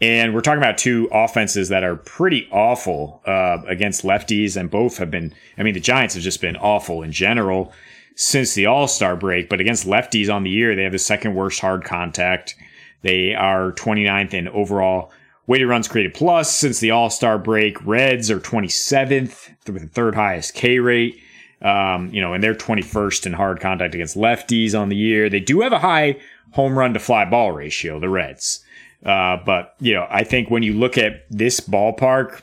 And 0.00 0.34
we're 0.34 0.40
talking 0.40 0.58
about 0.58 0.78
two 0.78 1.08
offenses 1.12 1.68
that 1.68 1.84
are 1.84 1.96
pretty 1.96 2.48
awful 2.50 3.22
uh, 3.26 3.58
against 3.66 4.02
lefties, 4.02 4.56
and 4.56 4.70
both 4.70 4.98
have 4.98 5.10
been. 5.10 5.34
I 5.58 5.62
mean, 5.62 5.74
the 5.74 5.80
Giants 5.80 6.14
have 6.14 6.22
just 6.22 6.40
been 6.40 6.56
awful 6.56 7.02
in 7.02 7.12
general 7.12 7.72
since 8.16 8.54
the 8.54 8.66
All 8.66 8.88
Star 8.88 9.16
break, 9.16 9.48
but 9.48 9.60
against 9.60 9.86
lefties 9.86 10.32
on 10.32 10.42
the 10.42 10.50
year, 10.50 10.74
they 10.74 10.82
have 10.82 10.92
the 10.92 10.98
second 10.98 11.34
worst 11.34 11.60
hard 11.60 11.84
contact. 11.84 12.56
They 13.02 13.34
are 13.34 13.72
29th 13.72 14.34
in 14.34 14.48
overall 14.48 15.12
weighted 15.46 15.68
runs 15.68 15.88
created 15.88 16.14
plus 16.14 16.50
since 16.50 16.80
the 16.80 16.90
All 16.90 17.10
Star 17.10 17.38
break. 17.38 17.84
Reds 17.86 18.30
are 18.30 18.40
27th 18.40 19.50
with 19.66 19.82
the 19.82 19.88
third 19.88 20.14
highest 20.14 20.54
K 20.54 20.78
rate. 20.78 21.20
Um, 21.64 22.10
you 22.12 22.20
know, 22.20 22.34
and 22.34 22.44
they're 22.44 22.54
21st 22.54 23.26
in 23.26 23.32
hard 23.32 23.58
contact 23.58 23.94
against 23.94 24.16
lefties 24.16 24.78
on 24.78 24.90
the 24.90 24.96
year. 24.96 25.30
They 25.30 25.40
do 25.40 25.62
have 25.62 25.72
a 25.72 25.78
high 25.78 26.20
home 26.52 26.78
run 26.78 26.92
to 26.92 27.00
fly 27.00 27.24
ball 27.24 27.52
ratio, 27.52 27.98
the 27.98 28.08
Reds. 28.10 28.62
Uh, 29.04 29.38
but, 29.44 29.74
you 29.80 29.94
know, 29.94 30.06
I 30.10 30.24
think 30.24 30.50
when 30.50 30.62
you 30.62 30.74
look 30.74 30.98
at 30.98 31.24
this 31.30 31.60
ballpark, 31.60 32.42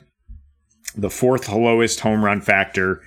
the 0.96 1.10
fourth 1.10 1.48
lowest 1.50 2.00
home 2.00 2.26
run 2.26 2.42
factor 2.42 3.02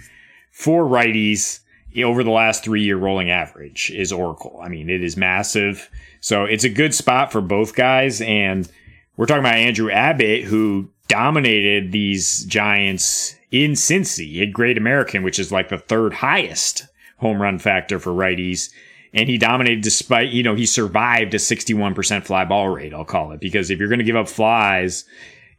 for 0.52 0.84
righties 0.84 1.60
over 2.02 2.24
the 2.24 2.30
last 2.30 2.64
three 2.64 2.82
year 2.82 2.96
rolling 2.96 3.30
average 3.30 3.90
is 3.90 4.12
Oracle. 4.12 4.58
I 4.62 4.68
mean, 4.68 4.90
it 4.90 5.02
is 5.02 5.16
massive. 5.16 5.90
So 6.20 6.44
it's 6.44 6.64
a 6.64 6.70
good 6.70 6.94
spot 6.94 7.30
for 7.30 7.40
both 7.40 7.74
guys. 7.74 8.20
And 8.20 8.68
we're 9.16 9.26
talking 9.26 9.42
about 9.42 9.56
Andrew 9.56 9.90
Abbott, 9.90 10.44
who 10.44 10.90
dominated 11.14 11.92
these 11.92 12.44
Giants 12.46 13.36
in 13.52 13.74
Cincy. 13.74 14.42
at 14.42 14.52
Great 14.52 14.76
American, 14.76 15.22
which 15.22 15.38
is 15.38 15.52
like 15.52 15.68
the 15.68 15.78
third 15.78 16.12
highest 16.12 16.88
home 17.18 17.40
run 17.40 17.60
factor 17.60 18.00
for 18.00 18.10
righties. 18.10 18.70
And 19.12 19.28
he 19.28 19.38
dominated 19.38 19.84
despite, 19.84 20.30
you 20.30 20.42
know, 20.42 20.56
he 20.56 20.66
survived 20.66 21.32
a 21.32 21.36
61% 21.36 22.24
fly 22.24 22.44
ball 22.44 22.68
rate, 22.70 22.92
I'll 22.92 23.04
call 23.04 23.30
it. 23.30 23.38
Because 23.38 23.70
if 23.70 23.78
you're 23.78 23.88
going 23.88 24.00
to 24.00 24.04
give 24.04 24.16
up 24.16 24.28
flies 24.28 25.04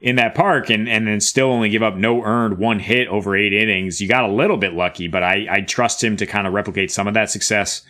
in 0.02 0.18
that 0.18 0.36
park 0.36 0.70
and, 0.70 0.90
and 0.90 1.08
then 1.08 1.22
still 1.22 1.48
only 1.54 1.70
give 1.70 1.82
up 1.82 1.96
no 1.96 2.22
earned 2.22 2.58
one 2.58 2.80
hit 2.80 3.08
over 3.08 3.34
eight 3.34 3.54
innings, 3.54 4.02
you 4.02 4.10
got 4.10 4.26
a 4.26 4.34
little 4.34 4.58
bit 4.58 4.74
lucky. 4.74 5.08
But 5.08 5.24
I, 5.24 5.48
I 5.50 5.62
trust 5.62 6.04
him 6.04 6.18
to 6.18 6.26
kind 6.26 6.46
of 6.46 6.52
replicate 6.52 6.92
some 6.92 7.08
of 7.08 7.14
that 7.14 7.32
success 7.32 7.82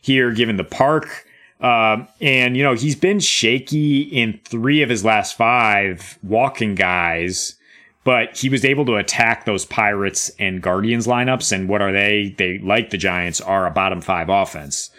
here, 0.00 0.32
given 0.32 0.56
the 0.56 0.64
park. 0.64 1.26
Um, 1.64 2.08
and, 2.20 2.56
you 2.56 2.62
know, 2.62 2.74
he's 2.74 2.96
been 2.96 3.20
shaky 3.20 4.02
in 4.02 4.40
three 4.44 4.82
of 4.82 4.90
his 4.90 5.04
last 5.04 5.36
five 5.36 6.18
walking 6.22 6.74
guys 6.74 7.56
but 8.04 8.36
he 8.36 8.50
was 8.50 8.64
able 8.64 8.84
to 8.84 8.96
attack 8.96 9.46
those 9.46 9.64
Pirates 9.64 10.30
and 10.38 10.62
Guardians 10.62 11.06
lineups. 11.06 11.50
And 11.52 11.68
what 11.68 11.80
are 11.80 11.92
they? 11.92 12.34
They, 12.36 12.58
like 12.58 12.90
the 12.90 12.98
Giants, 12.98 13.40
are 13.40 13.66
a 13.66 13.70
bottom 13.70 14.02
five 14.02 14.28
offense 14.28 14.90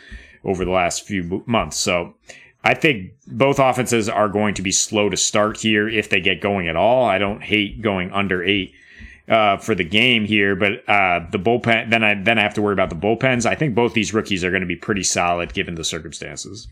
over 0.44 0.66
the 0.66 0.72
last 0.72 1.06
few 1.06 1.44
months. 1.46 1.78
So 1.78 2.16
I 2.64 2.74
think 2.74 3.14
both 3.28 3.60
offenses 3.60 4.10
are 4.10 4.28
going 4.28 4.56
to 4.56 4.64
be 4.64 4.72
slow 4.72 5.10
to 5.10 5.18
start 5.18 5.58
here 5.58 5.88
if 5.88 6.10
they 6.10 6.20
get 6.20 6.42
going 6.42 6.68
at 6.68 6.76
all. 6.76 7.06
I 7.06 7.20
don't 7.20 7.44
hate 7.44 7.82
going 7.82 8.12
under 8.12 8.44
eight. 8.44 8.74
Uh, 9.28 9.58
for 9.58 9.74
the 9.74 9.84
game 9.84 10.24
here, 10.24 10.56
but 10.56 10.88
uh, 10.88 11.26
the 11.32 11.40
bullpen. 11.40 11.90
Then 11.90 12.04
I 12.04 12.14
then 12.14 12.38
I 12.38 12.44
have 12.44 12.54
to 12.54 12.62
worry 12.62 12.74
about 12.74 12.92
the 12.92 12.96
bullpens. 12.96 13.48
I 13.48 13.56
think 13.56 13.74
both 13.74 13.96
these 13.96 14.14
rookies 14.14 14.44
are 14.44 14.52
going 14.52 14.62
to 14.62 14.68
be 14.68 14.76
pretty 14.76 15.02
solid 15.02 15.52
given 15.52 15.74
the 15.74 15.84
circumstances. 15.84 16.68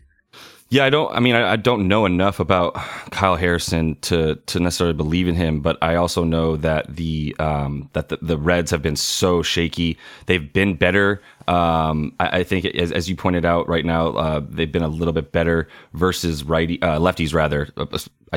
Yeah, 0.70 0.84
I 0.84 0.90
don't. 0.90 1.14
I 1.14 1.20
mean, 1.20 1.34
I, 1.34 1.52
I, 1.52 1.56
don't 1.56 1.86
know 1.86 2.06
enough 2.06 2.40
about 2.40 2.74
Kyle 3.10 3.36
Harrison 3.36 3.96
to 4.02 4.36
to 4.46 4.60
necessarily 4.60 4.94
believe 4.94 5.28
in 5.28 5.34
him, 5.34 5.60
but 5.60 5.78
I 5.82 5.94
also 5.96 6.24
know 6.24 6.56
that 6.56 6.96
the 6.96 7.36
um, 7.38 7.90
that 7.92 8.08
the, 8.08 8.18
the 8.22 8.38
Reds 8.38 8.70
have 8.70 8.82
been 8.82 8.96
so 8.96 9.42
shaky. 9.42 9.98
They've 10.26 10.52
been 10.52 10.74
better. 10.74 11.22
Um, 11.46 12.14
I, 12.18 12.38
I, 12.38 12.44
think, 12.44 12.64
as, 12.64 12.90
as, 12.90 13.08
you 13.08 13.16
pointed 13.16 13.44
out, 13.44 13.68
right 13.68 13.84
now 13.84 14.08
uh, 14.16 14.40
they've 14.48 14.72
been 14.72 14.82
a 14.82 14.88
little 14.88 15.12
bit 15.12 15.30
better 15.30 15.68
versus 15.92 16.42
righty 16.42 16.80
uh, 16.80 16.98
lefties, 16.98 17.34
rather 17.34 17.68
uh, 17.76 17.86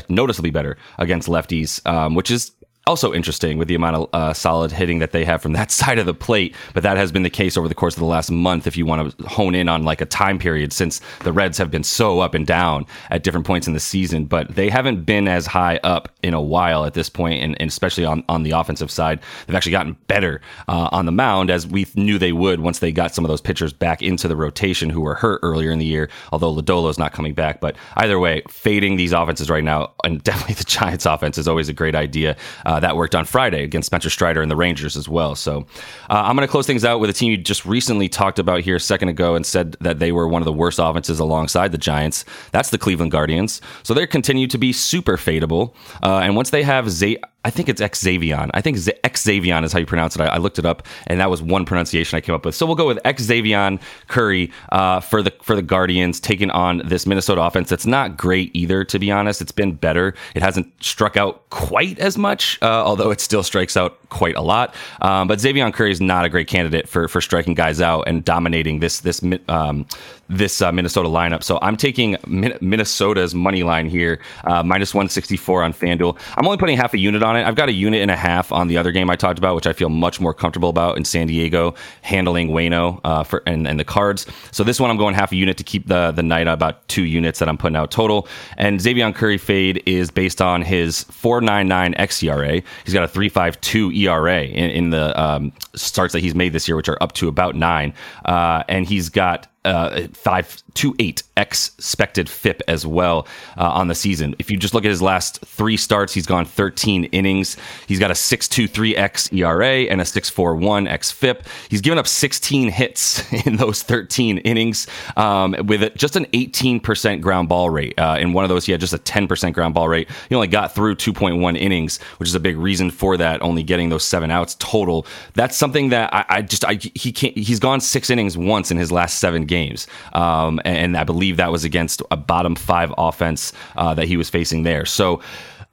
noticeably 0.10 0.52
better 0.52 0.78
against 0.98 1.30
lefties, 1.30 1.86
um, 1.88 2.16
which 2.16 2.30
is 2.30 2.52
also 2.88 3.14
interesting 3.14 3.58
with 3.58 3.68
the 3.68 3.76
amount 3.76 3.96
of 3.96 4.10
uh, 4.14 4.34
solid 4.34 4.72
hitting 4.72 5.00
that 5.00 5.12
they 5.12 5.26
have 5.26 5.42
from 5.42 5.54
that 5.54 5.72
side 5.80 6.00
of 6.00 6.06
the 6.06 6.14
plate. 6.14 6.56
But 6.74 6.84
that 6.84 6.98
has 6.98 7.12
been 7.12 7.24
the 7.24 7.30
case 7.30 7.58
over 7.58 7.68
the 7.68 7.76
course 7.76 7.96
of 7.96 8.00
the 8.00 8.06
last 8.06 8.32
month. 8.32 8.66
If 8.66 8.78
you 8.78 8.86
want 8.86 9.18
to 9.18 9.28
hone 9.28 9.54
in 9.54 9.70
on 9.70 9.84
like 9.84 10.02
a 10.02 10.06
time 10.06 10.40
period, 10.40 10.74
since 10.74 11.02
the 11.24 11.34
Reds 11.34 11.58
have 11.58 11.70
been 11.70 11.84
so 11.84 12.20
up 12.20 12.34
and 12.34 12.48
down 12.48 12.86
at 13.10 13.24
different 13.24 13.46
points 13.46 13.68
in 13.68 13.74
the 13.74 13.80
season, 13.80 14.26
but 14.26 14.56
they 14.56 14.70
haven't 14.70 15.06
been 15.06 15.28
as 15.28 15.46
high 15.46 15.80
up 15.84 16.10
in 16.24 16.34
a 16.34 16.42
while 16.42 16.86
at 16.86 16.94
this 16.94 17.10
point, 17.10 17.44
and, 17.44 17.60
and 17.62 17.70
especially 17.70 18.06
on 18.06 18.24
on 18.30 18.44
the 18.44 18.52
offensive 18.52 18.90
side, 18.90 19.20
they've 19.46 19.56
actually 19.56 19.72
gotten 19.72 19.98
better 20.08 20.42
uh, 20.68 20.90
on 20.92 21.06
the 21.06 21.12
mound 21.12 21.50
as 21.50 21.68
we 21.68 21.86
knew 21.96 22.18
they 22.18 22.32
would 22.32 22.60
once 22.60 22.80
they 22.80 22.92
got 22.92 23.14
some 23.14 23.26
of 23.26 23.30
those 23.30 23.42
pitchers 23.42 23.74
back 23.74 24.02
into 24.02 24.28
the 24.28 24.36
rotation 24.36 24.90
who 24.90 25.02
were 25.02 25.16
hurt 25.16 25.40
earlier 25.44 25.72
in 25.72 25.80
the 25.80 25.86
year. 25.86 26.10
Although 26.32 26.56
Lodolo 26.56 26.90
is 26.90 26.98
not 26.98 27.14
coming 27.14 27.34
back, 27.34 27.60
but 27.60 27.76
either 27.98 28.20
way, 28.20 28.42
fading 28.50 28.98
these 28.98 29.12
offenses 29.12 29.50
right 29.50 29.64
now, 29.64 29.94
and 30.04 30.24
definitely 30.28 30.56
the 30.56 30.64
Giants' 30.64 31.06
offense 31.06 31.38
is 31.38 31.48
always 31.48 31.70
a 31.70 31.74
great 31.74 31.96
idea. 31.96 32.36
Uh, 32.66 32.77
uh, 32.78 32.80
that 32.80 32.96
worked 32.96 33.16
on 33.16 33.26
Friday 33.26 33.64
against 33.64 33.88
Spencer 33.88 34.10
Strider 34.10 34.42
and 34.42 34.52
the 34.52 34.56
Rangers 34.56 34.96
as 34.96 35.10
well. 35.10 35.36
So 35.36 35.66
uh, 36.10 36.22
I'm 36.26 36.36
going 36.36 36.48
to 36.48 36.52
close 36.52 36.68
things 36.68 36.86
out 36.86 37.00
with 37.00 37.10
a 37.10 37.14
team 37.14 37.32
you 37.32 37.38
just 37.38 37.66
recently 37.66 38.08
talked 38.08 38.38
about 38.38 38.62
here 38.62 38.76
a 38.76 38.80
second 38.80 39.10
ago 39.10 39.36
and 39.36 39.46
said 39.46 39.76
that 39.82 39.98
they 39.98 40.12
were 40.12 40.28
one 40.28 40.42
of 40.42 40.46
the 40.46 40.54
worst 40.54 40.80
offenses 40.80 41.20
alongside 41.20 41.72
the 41.72 41.78
Giants. 41.80 42.24
That's 42.52 42.70
the 42.70 42.78
Cleveland 42.78 43.12
Guardians. 43.12 43.62
So 43.82 43.94
they 43.94 44.06
continue 44.06 44.48
to 44.48 44.58
be 44.58 44.74
super 44.74 45.18
fadeable. 45.18 45.74
Uh, 46.04 46.20
and 46.20 46.36
once 46.36 46.52
they 46.52 46.64
have 46.64 46.90
Zay. 46.90 47.18
I 47.48 47.50
think 47.50 47.70
it's 47.70 47.80
Xzavion. 47.80 48.50
I 48.54 48.60
think 48.60 48.76
Xzavion 48.76 49.64
is 49.64 49.72
how 49.72 49.80
you 49.80 49.86
pronounce 49.86 50.18
it. 50.18 50.22
I, 50.22 50.26
I, 50.26 50.38
looked 50.38 50.60
it 50.60 50.66
up, 50.66 50.86
and 51.08 51.22
that 51.22 51.30
was 51.30 51.42
one 51.42 51.64
pronunciation 51.64 52.18
I 52.18 52.20
came 52.20 52.36
up 52.36 52.44
with. 52.44 52.56
So 52.56 52.66
we'll 52.66 52.76
go 52.76 52.86
with 52.86 53.00
Xzavion 53.06 53.80
Curry 54.10 54.52
uh, 54.74 55.00
for 55.00 55.22
the 55.22 55.32
for 55.42 55.56
the 55.56 55.62
Guardians 55.62 56.20
taking 56.20 56.52
on 56.52 56.82
this 56.84 57.08
Minnesota 57.08 57.42
offense. 57.42 57.70
That's 57.70 57.86
not 57.86 58.18
great 58.18 58.54
either, 58.54 58.84
to 58.84 59.00
be 59.00 59.12
honest. 59.12 59.40
It's 59.42 59.54
been 59.54 59.72
better. 59.72 60.14
It 60.36 60.42
hasn't 60.42 60.68
struck 60.84 61.16
out 61.16 61.50
quite 61.50 61.98
as 62.00 62.18
much, 62.18 62.60
uh, 62.62 62.84
although 62.84 63.12
it 63.12 63.22
still 63.22 63.44
strikes 63.44 63.78
out 63.78 63.98
quite 64.10 64.36
a 64.36 64.42
lot. 64.42 64.76
Um, 65.02 65.30
but 65.30 65.40
Xzavion 65.40 65.74
Curry 65.74 65.92
is 65.92 66.02
not 66.02 66.26
a 66.26 66.30
great 66.30 66.50
candidate 66.50 66.90
for 66.90 67.08
for 67.08 67.22
striking 67.22 67.54
guys 67.54 67.80
out 67.80 68.10
and 68.10 68.26
dominating 68.26 68.82
this 68.82 69.00
this 69.00 69.24
um, 69.48 69.86
this 70.30 70.62
uh, 70.62 70.72
Minnesota 70.72 71.10
lineup. 71.10 71.44
So 71.44 71.60
I'm 71.62 71.78
taking 71.78 72.18
Minnesota's 72.28 73.34
money 73.34 73.64
line 73.64 73.88
here, 73.88 74.20
uh, 74.44 74.64
minus 74.64 74.94
164 74.94 75.64
on 75.64 75.74
FanDuel. 75.74 76.18
I'm 76.36 76.46
only 76.46 76.58
putting 76.58 76.78
half 76.78 76.94
a 76.94 76.98
unit 76.98 77.24
on 77.24 77.36
it. 77.36 77.46
I've 77.46 77.56
got 77.56 77.70
a 77.70 77.74
unit 77.74 78.02
and 78.02 78.12
a 78.12 78.16
half 78.16 78.52
on 78.52 78.68
the 78.68 78.78
other 78.78 78.92
game 78.92 79.10
I 79.10 79.16
talked 79.16 79.40
about, 79.40 79.56
which 79.56 79.68
I 79.68 79.74
feel 79.74 79.90
much 79.90 80.20
more 80.20 80.34
comfortable 80.34 80.70
about 80.70 80.98
in 80.98 81.06
San 81.06 81.28
Diego, 81.28 81.76
handling 82.02 82.50
Wayno 82.50 83.00
uh, 83.04 83.24
for 83.24 83.44
and, 83.46 83.68
and 83.68 83.80
the 83.80 83.86
cards. 83.86 84.26
So 84.52 84.64
this 84.64 84.80
one 84.80 84.90
I'm 84.90 84.98
going 84.98 85.16
half 85.16 85.32
a 85.32 85.36
unit 85.36 85.58
to 85.58 85.64
keep 85.64 85.88
the 85.88 86.12
the 86.12 86.24
night 86.24 86.48
about 86.48 86.88
two 86.88 87.04
units 87.04 87.40
that 87.40 87.50
I'm 87.50 87.58
putting 87.58 87.76
out 87.76 87.92
total. 87.92 88.28
And 88.58 88.80
Xzavion 88.80 89.14
Curry 89.16 89.38
fade 89.38 89.84
is 89.86 90.12
based 90.12 90.42
on 90.42 90.62
his 90.62 91.04
4.99 91.06 91.96
xERA. 91.96 92.64
He's 92.86 92.94
got 92.94 93.04
a 93.04 93.12
3.52 93.12 93.96
ERA 93.96 94.44
in, 94.44 94.70
in 94.72 94.90
the 94.90 95.20
um, 95.20 95.52
starts 95.76 96.14
that 96.14 96.20
he's 96.20 96.36
made 96.36 96.54
this 96.54 96.68
year, 96.68 96.76
which 96.76 96.90
are 96.90 97.02
up 97.02 97.14
to 97.14 97.28
about 97.28 97.56
nine, 97.56 97.94
uh, 98.26 98.64
and 98.68 98.86
he's 98.86 99.10
got 99.10 99.48
uh, 99.68 100.08
five 100.14 100.64
two 100.74 100.96
eight 101.00 101.24
expected 101.36 102.30
FIP 102.30 102.62
as 102.68 102.86
well 102.86 103.28
uh, 103.58 103.70
on 103.70 103.90
the 103.90 103.96
season. 103.96 104.36
If 104.40 104.50
you 104.50 104.58
just 104.58 104.74
look 104.74 104.86
at 104.86 104.90
his 104.90 105.02
last 105.02 105.40
three 105.46 105.76
starts, 105.76 106.14
he's 106.14 106.26
gone 106.26 106.46
13 106.46 107.06
innings. 107.06 107.58
He's 107.88 108.00
got 108.00 108.10
a 108.10 108.14
6.23 108.14 108.98
x 108.98 109.32
ERA 109.34 109.84
and 109.84 110.00
a 110.00 110.04
6.41 110.04 110.90
x 110.90 111.12
FIP. 111.12 111.46
He's 111.70 111.82
given 111.82 112.00
up 112.00 112.08
16 112.08 112.70
hits 112.70 113.32
in 113.46 113.58
those 113.58 113.84
13 113.84 114.40
innings 114.40 114.88
um, 115.18 115.56
with 115.66 115.96
just 115.96 116.16
an 116.16 116.26
18% 116.28 117.22
ground 117.22 117.50
ball 117.50 117.70
rate. 117.70 117.98
Uh, 118.00 118.18
in 118.20 118.34
one 118.34 118.46
of 118.46 118.50
those, 118.50 118.66
he 118.66 118.72
had 118.72 118.82
just 118.82 118.94
a 118.94 119.00
10% 119.00 119.54
ground 119.54 119.74
ball 119.74 119.90
rate. 119.90 120.10
He 120.30 120.36
only 120.36 120.48
got 120.48 120.74
through 120.74 120.96
2.1 120.96 121.58
innings, 121.58 122.02
which 122.18 122.30
is 122.30 122.36
a 122.36 122.40
big 122.40 122.58
reason 122.58 122.90
for 122.90 123.18
that. 123.18 123.42
Only 123.42 123.64
getting 123.64 123.90
those 123.90 124.06
seven 124.06 124.32
outs 124.32 124.56
total. 124.60 125.06
That's 125.34 125.58
something 125.58 125.90
that 125.90 126.14
I, 126.14 126.26
I 126.30 126.42
just 126.42 126.64
I, 126.64 126.76
he 126.76 127.12
can't. 127.12 127.38
He's 127.38 127.60
gone 127.60 127.82
six 127.82 128.10
innings 128.10 128.38
once 128.38 128.72
in 128.72 128.78
his 128.78 128.92
last 128.92 129.20
seven 129.20 129.46
games 129.46 129.57
games. 129.58 129.88
Um, 130.14 130.60
and 130.66 130.98
I 130.98 131.04
believe 131.04 131.38
that 131.38 131.52
was 131.52 131.64
against 131.64 132.02
a 132.12 132.18
bottom 132.18 132.56
five 132.56 132.94
offense 132.98 133.54
uh, 133.76 133.94
that 133.96 134.08
he 134.08 134.18
was 134.18 134.30
facing 134.30 134.64
there. 134.64 134.86
So, 134.86 135.22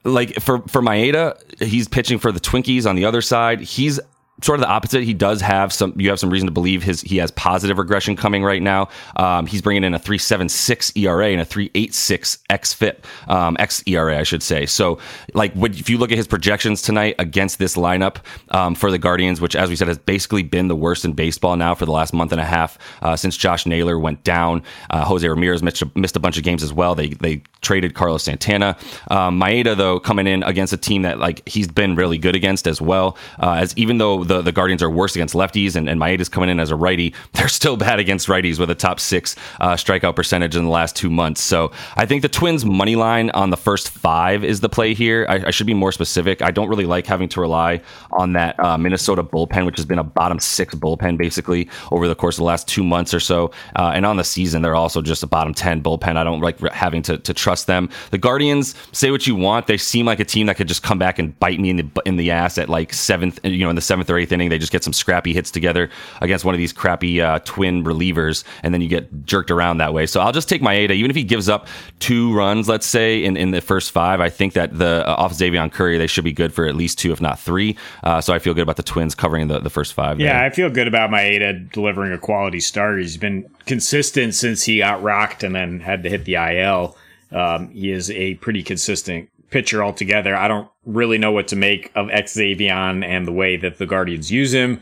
like 0.05 0.35
for 0.41 0.59
for 0.69 0.83
Maeda, 0.83 1.23
he's 1.63 1.89
pitching 1.89 2.19
for 2.19 2.31
the 2.33 2.41
Twinkies 2.41 2.87
on 2.87 2.97
the 2.97 3.05
other 3.05 3.23
side. 3.23 3.61
He's 3.61 4.01
sort 4.43 4.59
of 4.59 4.63
the 4.63 4.69
opposite. 4.69 5.05
He 5.05 5.15
does 5.15 5.41
have 5.41 5.73
some. 5.73 5.95
You 5.97 6.11
have 6.11 6.19
some 6.19 6.31
reason 6.31 6.47
to 6.47 6.53
believe 6.53 6.83
his 6.83 7.01
he 7.01 7.19
has 7.19 7.31
positive 7.33 7.79
regression 7.79 8.17
coming 8.17 8.43
right 8.43 8.63
now. 8.63 8.89
Um, 9.17 9.47
he's 9.47 9.63
bringing 9.63 9.85
in 9.85 9.95
a 9.95 9.99
three 9.99 10.19
seven 10.19 10.49
six 10.49 10.93
ERA 10.97 11.29
and 11.29 11.41
a 11.41 11.45
three 11.45 11.71
eight 11.75 11.95
six 11.95 12.39
xFIP 12.51 13.05
um, 13.29 13.57
x 13.59 13.83
ERA, 13.87 14.19
I 14.19 14.23
should 14.23 14.43
say. 14.43 14.67
So, 14.67 14.99
like, 15.35 15.53
if 15.57 15.89
you 15.89 15.99
look 15.99 16.11
at 16.11 16.19
his 16.19 16.27
projections 16.27 16.83
tonight 16.83 17.15
against 17.19 17.59
this 17.59 17.77
lineup 17.77 18.17
um, 18.51 18.75
for 18.75 18.91
the 18.91 18.99
Guardians, 18.99 19.41
which, 19.41 19.55
as 19.55 19.71
we 19.71 19.77
said, 19.77 19.89
has 19.89 19.99
basically 19.99 20.43
been 20.43 20.69
the 20.69 20.77
worst 20.77 21.05
in 21.05 21.13
baseball 21.13 21.57
now 21.57 21.75
for 21.75 21.87
the 21.87 21.93
last 21.93 22.13
month 22.13 22.33
and 22.33 22.41
a 22.41 22.45
half 22.45 22.79
uh, 23.03 23.17
since 23.17 23.37
Josh 23.37 23.67
Naylor 23.67 23.99
went 23.99 24.25
down. 24.25 24.63
Uh, 24.91 25.05
Jose 25.05 25.27
Ramirez 25.27 25.63
missed 25.63 25.83
a, 25.83 25.91
missed 25.95 26.17
a 26.17 26.21
bunch 26.21 26.37
of 26.37 26.43
games 26.43 26.63
as 26.63 26.73
well. 26.73 26.95
They 26.95 27.09
they 27.09 27.43
traded 27.65 27.95
Carlos 27.95 28.23
Santana. 28.23 28.77
Um, 29.11 29.41
Maeda 29.41 29.77
though 29.77 29.99
coming 29.99 30.27
in 30.27 30.43
against 30.45 30.73
a 30.73 30.77
team 30.77 31.03
that 31.03 31.19
like 31.19 31.47
he's 31.49 31.67
been 31.67 31.97
really 31.97 32.19
good 32.19 32.37
against 32.37 32.67
as 32.67 32.81
well. 32.81 33.17
Uh, 33.41 33.55
as 33.55 33.75
even 33.77 33.99
though 33.99 34.23
the, 34.23 34.43
the 34.43 34.53
Guardians 34.53 34.83
are 34.83 34.91
worse 34.91 35.17
against 35.17 35.35
lefties 35.35 35.75
and, 35.75 35.89
and 35.89 36.01
Maeda's 36.01 36.29
coming 36.29 36.49
in 36.49 36.61
as 36.61 36.71
a 36.71 36.77
righty, 36.77 37.15
they're 37.33 37.49
still 37.49 37.77
bad 37.77 37.99
against 37.99 38.29
righties 38.29 38.59
with 38.59 38.71
a 38.71 38.75
top 38.75 39.01
six 39.01 39.35
uh, 39.61 39.75
strikeout 39.75 40.15
percentage 40.15 40.55
in 40.55 40.65
the 40.65 40.71
last 40.71 40.95
two 40.95 41.11
months. 41.11 41.41
So 41.41 41.73
I 41.97 42.07
think 42.07 42.23
the 42.23 42.29
Twins 42.29 42.65
money 42.65 42.97
line 42.97 43.31
on 43.31 43.51
the 43.51 43.57
first 43.57 43.91
five 43.91 44.45
is 44.45 44.61
the 44.61 44.69
play 44.69 44.95
here. 44.95 45.27
I, 45.29 45.47
I 45.47 45.51
should 45.51 45.67
be 45.67 45.75
more 45.75 45.93
specific. 45.93 46.43
I 46.43 46.51
don't 46.51 46.69
really 46.69 46.87
like 46.87 47.07
having 47.07 47.29
to 47.31 47.41
rely 47.41 47.81
on 48.13 48.35
that 48.35 48.59
uh, 48.61 48.77
Minnesota 48.77 49.23
bullpen, 49.23 49.67
which 49.67 49.77
has 49.77 49.87
been 49.87 49.99
a 49.99 50.05
bottom 50.05 50.39
six 50.39 50.75
bullpen 50.75 51.17
basically 51.17 51.69
over 51.91 52.07
the 52.07 52.15
course 52.15 52.37
of 52.37 52.39
the 52.39 52.45
last 52.45 52.69
two 52.69 52.85
months 52.85 53.15
or 53.15 53.21
so. 53.21 53.51
Uh, 53.77 53.93
and 53.95 54.05
on 54.05 54.17
the 54.17 54.25
season, 54.25 54.63
they're 54.63 54.75
also 54.75 55.01
just 55.01 55.23
a 55.23 55.27
bottom 55.27 55.55
10 55.55 55.83
bullpen. 55.83 56.17
I 56.17 56.25
don't 56.25 56.41
like 56.41 56.61
having 56.61 57.03
to, 57.03 57.19
to 57.19 57.33
trust 57.33 57.54
them. 57.63 57.89
The 58.11 58.19
Guardians, 58.19 58.75
say 58.91 59.13
what 59.13 59.29
you 59.29 59.37
want, 59.37 59.69
they 59.69 59.77
seem 59.77 60.07
like 60.07 60.19
a 60.19 60.25
team 60.25 60.47
that 60.47 60.57
could 60.57 60.67
just 60.67 60.83
come 60.83 60.99
back 60.99 61.21
and 61.21 61.39
bite 61.39 61.61
me 61.61 61.71
in 61.71 61.77
the 61.77 62.03
in 62.05 62.17
the 62.17 62.33
ass 62.33 62.59
at 62.59 62.69
like 62.69 62.93
seventh, 62.93 63.39
you 63.45 63.59
know, 63.59 63.71
in 63.71 63.77
the 63.77 63.83
seventh 63.83 64.11
or 64.11 64.19
eighth 64.19 64.33
inning. 64.33 64.49
They 64.49 64.59
just 64.59 64.73
get 64.73 64.83
some 64.83 64.93
scrappy 64.93 65.33
hits 65.33 65.53
together 65.53 65.91
against 66.21 66.45
one 66.45 66.55
of 66.55 66.59
these 66.59 66.73
crappy 66.73 67.21
uh, 67.21 67.39
twin 67.45 67.85
relievers, 67.85 68.43
and 68.63 68.75
then 68.75 68.81
you 68.81 68.89
get 68.89 69.25
jerked 69.25 69.53
around 69.53 69.79
that 69.79 69.95
way. 69.95 70.07
So 70.07 70.21
I'll 70.21 70.33
just 70.33 70.49
take 70.49 70.63
Maeda, 70.63 70.91
even 70.91 71.11
if 71.11 71.17
he 71.17 71.25
gives 71.25 71.49
up 71.49 71.69
two 72.01 72.35
runs, 72.35 72.69
let's 72.69 72.87
say 72.87 73.25
in, 73.25 73.37
in 73.37 73.53
the 73.53 73.61
first 73.61 73.93
five. 73.93 74.21
I 74.21 74.29
think 74.29 74.55
that 74.55 74.77
the 74.77 75.07
uh, 75.07 75.15
off 75.15 75.33
Xzavion 75.33 75.71
Curry, 75.71 75.99
they 75.99 76.07
should 76.07 76.25
be 76.25 76.33
good 76.33 76.53
for 76.53 76.67
at 76.67 76.75
least 76.75 76.99
two, 76.99 77.13
if 77.13 77.21
not 77.21 77.39
three. 77.39 77.77
Uh, 78.03 78.21
so 78.21 78.33
I 78.33 78.39
feel 78.39 78.55
good 78.55 78.63
about 78.63 78.77
the 78.77 78.83
Twins 78.83 79.15
covering 79.15 79.49
the, 79.49 79.61
the 79.61 79.71
first 79.71 79.95
five. 79.95 80.19
Yeah, 80.19 80.39
there. 80.39 80.45
I 80.45 80.51
feel 80.51 80.71
good 80.71 80.89
about 80.89 81.11
Maeda 81.11 81.71
delivering 81.73 82.13
a 82.13 82.19
quality 82.19 82.61
start. 82.61 83.01
He's 83.01 83.17
been 83.17 83.49
consistent 83.67 84.35
since 84.35 84.65
he 84.65 84.79
got 84.79 85.03
rocked 85.03 85.43
and 85.43 85.55
then 85.55 85.81
had 85.81 86.03
to 86.03 86.11
hit 86.11 86.25
the 86.25 86.35
IL. 86.35 86.97
Um, 87.35 87.71
he 87.71 87.91
is 87.91 88.11
a 88.11 88.35
pretty 88.37 88.63
consistent 88.63 89.29
pitcher 89.51 89.83
altogether. 89.83 90.35
I 90.35 90.49
don't 90.49 90.69
really 90.87 91.19
know 91.19 91.33
what 91.33 91.49
to 91.49 91.57
make 91.57 91.91
of 91.95 92.07
Xzavion 92.07 93.05
and 93.05 93.27
the 93.27 93.33
way 93.33 93.57
that 93.57 93.79
the 93.79 93.87
Guardians 93.87 94.31
use 94.31 94.55
him 94.55 94.81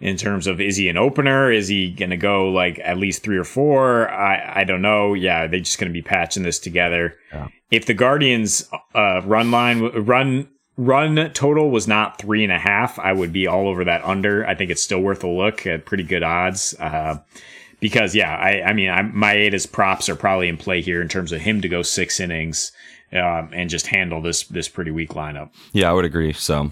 in 0.00 0.16
terms 0.16 0.46
of 0.46 0.60
is 0.60 0.76
he 0.76 0.88
an 0.88 0.96
opener? 0.96 1.52
Is 1.52 1.68
he 1.68 1.90
going 1.90 2.10
to 2.10 2.16
go 2.16 2.48
like 2.48 2.80
at 2.82 2.98
least 2.98 3.22
three 3.22 3.36
or 3.36 3.44
four? 3.44 4.08
I, 4.10 4.60
I 4.60 4.64
don't 4.64 4.82
know. 4.82 5.14
Yeah, 5.14 5.46
they're 5.46 5.60
just 5.60 5.78
going 5.78 5.92
to 5.92 5.94
be 5.94 6.02
patching 6.02 6.42
this 6.42 6.58
together. 6.58 7.16
Yeah. 7.32 7.48
If 7.70 7.86
the 7.86 7.94
Guardians 7.94 8.68
uh, 8.94 9.20
run 9.24 9.50
line 9.50 9.82
run 10.04 10.48
run 10.76 11.30
total 11.32 11.70
was 11.70 11.86
not 11.86 12.18
three 12.18 12.42
and 12.42 12.52
a 12.52 12.58
half, 12.58 12.98
I 12.98 13.12
would 13.12 13.32
be 13.32 13.46
all 13.46 13.68
over 13.68 13.84
that 13.84 14.04
under. 14.04 14.46
I 14.46 14.54
think 14.54 14.70
it's 14.70 14.82
still 14.82 15.00
worth 15.00 15.22
a 15.22 15.28
look 15.28 15.66
at 15.66 15.84
pretty 15.84 16.04
good 16.04 16.22
odds. 16.22 16.74
Uh, 16.78 17.18
because 17.80 18.14
yeah, 18.14 18.36
I, 18.36 18.62
I 18.62 18.72
mean, 18.72 18.90
I, 18.90 19.02
Maeda's 19.02 19.66
props 19.66 20.08
are 20.08 20.16
probably 20.16 20.48
in 20.48 20.56
play 20.56 20.80
here 20.80 21.02
in 21.02 21.08
terms 21.08 21.32
of 21.32 21.40
him 21.40 21.60
to 21.62 21.68
go 21.68 21.82
six 21.82 22.20
innings 22.20 22.72
um, 23.12 23.50
and 23.52 23.68
just 23.68 23.88
handle 23.88 24.22
this 24.22 24.44
this 24.44 24.68
pretty 24.68 24.90
weak 24.90 25.10
lineup. 25.10 25.50
Yeah, 25.72 25.90
I 25.90 25.92
would 25.92 26.04
agree. 26.04 26.32
So 26.32 26.70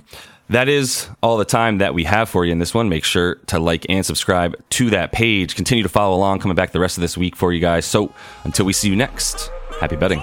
that 0.50 0.68
is 0.68 1.08
all 1.22 1.36
the 1.36 1.44
time 1.44 1.78
that 1.78 1.94
we 1.94 2.04
have 2.04 2.28
for 2.28 2.44
you 2.44 2.52
in 2.52 2.58
this 2.58 2.74
one. 2.74 2.88
Make 2.88 3.04
sure 3.04 3.36
to 3.46 3.58
like 3.58 3.86
and 3.88 4.04
subscribe 4.04 4.56
to 4.70 4.90
that 4.90 5.12
page. 5.12 5.56
Continue 5.56 5.82
to 5.82 5.88
follow 5.88 6.16
along. 6.16 6.40
Coming 6.40 6.54
back 6.54 6.72
the 6.72 6.80
rest 6.80 6.96
of 6.96 7.00
this 7.00 7.16
week 7.16 7.36
for 7.36 7.52
you 7.52 7.60
guys. 7.60 7.84
So 7.84 8.12
until 8.44 8.66
we 8.66 8.72
see 8.72 8.88
you 8.88 8.96
next, 8.96 9.50
happy 9.80 9.96
betting. 9.96 10.22